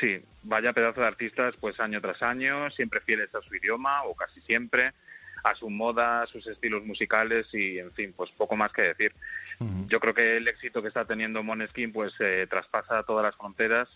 [0.00, 4.14] Sí, vaya pedazo de artistas, pues año tras año, siempre fieles a su idioma, o
[4.14, 4.92] casi siempre,
[5.44, 9.12] a su moda, a sus estilos musicales y, en fin, pues poco más que decir.
[9.88, 13.88] Yo creo que el éxito que está teniendo Moneskin, pues eh, traspasa todas las fronteras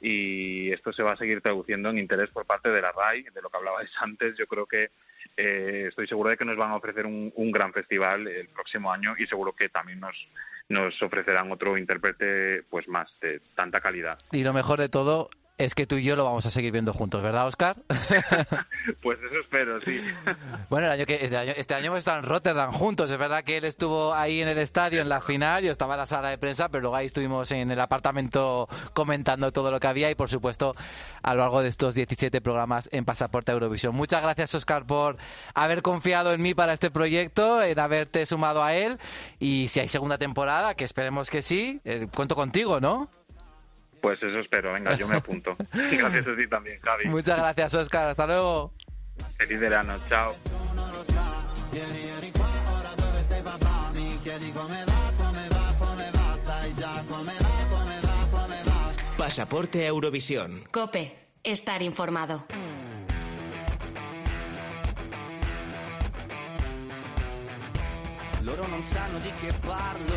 [0.00, 3.40] y esto se va a seguir traduciendo en interés por parte de la RAI, de
[3.40, 4.36] lo que hablabais antes.
[4.36, 4.90] Yo creo que
[5.36, 8.92] eh, estoy seguro de que nos van a ofrecer un, un gran festival el próximo
[8.92, 10.28] año y seguro que también nos
[10.68, 14.18] nos ofrecerán otro intérprete pues más de tanta calidad.
[14.32, 16.92] Y lo mejor de todo es que tú y yo lo vamos a seguir viendo
[16.92, 17.76] juntos, ¿verdad, Oscar?
[19.02, 20.00] Pues eso espero, sí.
[20.70, 23.10] Bueno, el año que, este, año, este año hemos estado en Rotterdam juntos.
[23.10, 26.00] Es verdad que él estuvo ahí en el estadio, en la final, yo estaba en
[26.00, 29.86] la sala de prensa, pero luego ahí estuvimos en el apartamento comentando todo lo que
[29.86, 30.74] había y, por supuesto,
[31.22, 33.94] a lo largo de estos 17 programas en Pasaporte Eurovisión.
[33.94, 35.16] Muchas gracias, Oscar, por
[35.54, 38.98] haber confiado en mí para este proyecto, en haberte sumado a él.
[39.38, 43.08] Y si hay segunda temporada, que esperemos que sí, eh, cuento contigo, ¿no?
[44.06, 45.56] Pues eso espero, venga, yo me apunto.
[45.90, 47.08] Y gracias a ti también, Javi.
[47.08, 48.10] Muchas gracias, Oscar.
[48.10, 48.72] Hasta luego.
[49.36, 50.32] Feliz verano, chao.
[59.18, 60.62] Pasaporte a Eurovisión.
[60.70, 62.46] Cope, estar informado.
[68.46, 70.14] Loro non sanno di che parlo,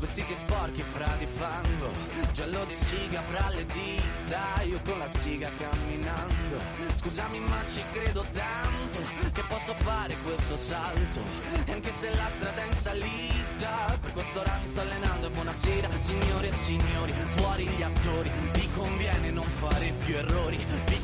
[0.00, 1.92] vestiti sporchi fra di fango,
[2.40, 6.56] giallo di siga fra le dita, io con la siga camminando.
[6.94, 8.98] Scusami ma ci credo tanto
[9.32, 11.20] che posso fare questo salto,
[11.66, 15.26] e anche se la strada è in salita, per questo ora mi sto allenando.
[15.26, 20.56] E buonasera signore e signori, fuori gli attori, vi conviene non fare più errori,
[20.86, 20.99] vi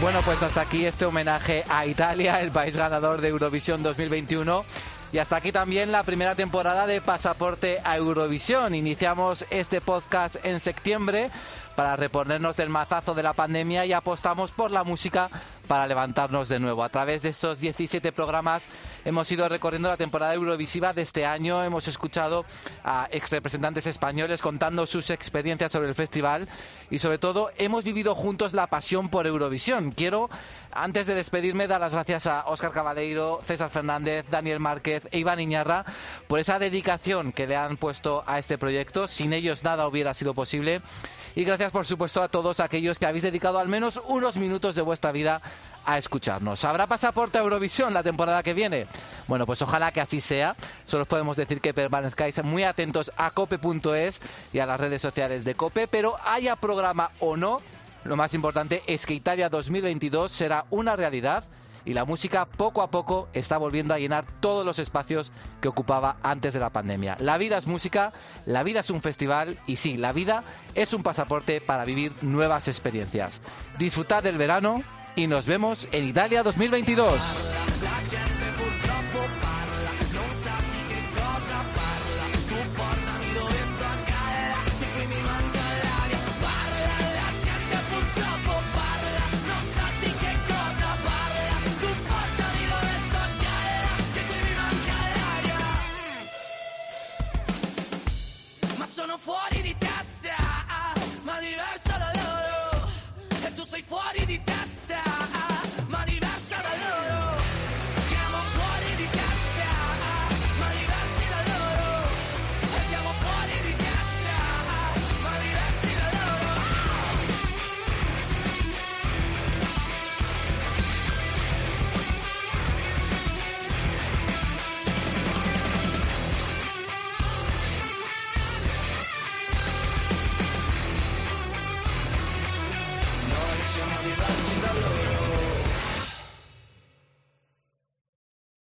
[0.00, 4.64] Bueno, pues hasta aquí este homenaje a Italia, el país ganador de Eurovisión 2021.
[5.12, 8.76] Y hasta aquí también la primera temporada de Pasaporte a Eurovisión.
[8.76, 11.30] Iniciamos este podcast en septiembre
[11.80, 15.30] para reponernos del mazazo de la pandemia y apostamos por la música
[15.70, 16.82] para levantarnos de nuevo.
[16.82, 18.68] A través de estos 17 programas
[19.04, 21.62] hemos ido recorriendo la temporada Eurovisiva de este año.
[21.62, 22.44] Hemos escuchado
[22.82, 26.48] a ex representantes españoles contando sus experiencias sobre el festival
[26.90, 29.92] y sobre todo hemos vivido juntos la pasión por Eurovisión.
[29.92, 30.28] Quiero,
[30.72, 35.38] antes de despedirme, dar las gracias a Óscar Cabaleiro, César Fernández, Daniel Márquez e Iván
[35.38, 35.84] Iñarra
[36.26, 39.06] por esa dedicación que le han puesto a este proyecto.
[39.06, 40.82] Sin ellos nada hubiera sido posible.
[41.36, 44.82] Y gracias, por supuesto, a todos aquellos que habéis dedicado al menos unos minutos de
[44.82, 45.40] vuestra vida
[45.84, 46.64] a escucharnos.
[46.64, 48.86] ¿Habrá pasaporte a Eurovisión la temporada que viene?
[49.28, 50.56] Bueno, pues ojalá que así sea.
[50.84, 54.20] Solo os podemos decir que permanezcáis muy atentos a cope.es
[54.52, 57.60] y a las redes sociales de Cope, pero haya programa o no,
[58.04, 61.44] lo más importante es que Italia 2022 será una realidad
[61.84, 66.16] y la música poco a poco está volviendo a llenar todos los espacios que ocupaba
[66.22, 67.16] antes de la pandemia.
[67.20, 68.12] La vida es música,
[68.46, 70.44] la vida es un festival y sí, la vida
[70.74, 73.40] es un pasaporte para vivir nuevas experiencias.
[73.78, 74.82] Disfrutad del verano
[75.20, 77.69] y nos vemos en Italia 2022.